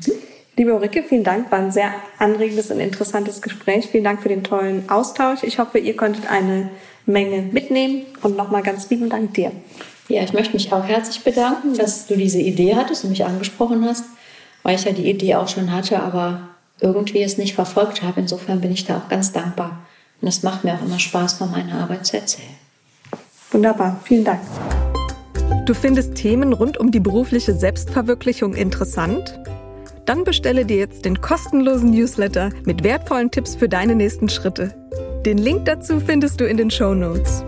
Liebe 0.58 0.74
Ulrike, 0.74 1.04
vielen 1.04 1.26
Dank. 1.26 1.52
War 1.52 1.60
ein 1.60 1.72
sehr 1.72 1.92
anregendes 2.18 2.72
und 2.72 2.80
interessantes 2.80 3.42
Gespräch. 3.42 3.88
Vielen 3.88 4.06
Dank 4.06 4.22
für 4.22 4.30
den 4.30 4.44
tollen 4.44 4.90
Austausch. 4.90 5.44
Ich 5.44 5.60
hoffe, 5.60 5.80
ihr 5.80 5.98
konntet 5.98 6.32
eine 6.32 6.70
Menge 7.06 7.42
mitnehmen 7.42 8.04
und 8.22 8.38
nochmal 8.38 8.64
ganz 8.64 8.90
lieben 8.90 9.10
Dank 9.10 9.34
dir. 9.34 9.52
Ja, 10.08 10.24
ich 10.24 10.32
möchte 10.32 10.54
mich 10.54 10.72
auch 10.72 10.86
herzlich 10.86 11.24
bedanken, 11.24 11.76
dass 11.76 12.08
du 12.08 12.16
diese 12.16 12.40
Idee 12.40 12.76
hattest 12.76 13.04
und 13.04 13.10
mich 13.10 13.26
angesprochen 13.26 13.84
hast, 13.84 14.06
weil 14.64 14.76
ich 14.76 14.86
ja 14.86 14.94
die 14.94 15.10
Idee 15.10 15.36
auch 15.36 15.50
schon 15.50 15.74
hatte, 15.74 16.00
aber 16.00 16.48
irgendwie 16.80 17.22
es 17.22 17.38
nicht 17.38 17.54
verfolgt 17.54 18.02
habe. 18.02 18.22
Insofern 18.22 18.62
bin 18.62 18.72
ich 18.72 18.86
da 18.86 18.98
auch 18.98 19.10
ganz 19.10 19.34
dankbar. 19.34 19.86
Und 20.22 20.30
es 20.30 20.42
macht 20.42 20.64
mir 20.64 20.76
auch 20.76 20.82
immer 20.82 21.00
Spaß, 21.00 21.34
von 21.34 21.52
meiner 21.52 21.82
Arbeit 21.82 22.06
zu 22.06 22.16
erzählen. 22.16 22.56
Wunderbar, 23.52 24.00
vielen 24.06 24.24
Dank. 24.24 24.40
Du 25.66 25.74
findest 25.74 26.16
Themen 26.16 26.54
rund 26.54 26.78
um 26.78 26.92
die 26.92 27.00
berufliche 27.02 27.54
Selbstverwirklichung 27.54 28.54
interessant? 28.54 29.38
Dann 30.06 30.24
bestelle 30.24 30.66
dir 30.66 30.78
jetzt 30.78 31.06
den 31.06 31.20
kostenlosen 31.20 31.92
Newsletter 31.92 32.52
mit 32.66 32.84
wertvollen 32.84 33.32
Tipps 33.32 33.56
für 33.56 33.68
deine 33.68 33.96
nächsten 33.96 34.30
Schritte. 34.30 34.74
Den 35.26 35.40
Link 35.40 35.66
dazu 35.66 36.00
findest 36.00 36.40
du 36.40 36.46
in 36.46 36.58
den 36.58 36.70
Show 36.70 36.94
Notes. 36.94 37.44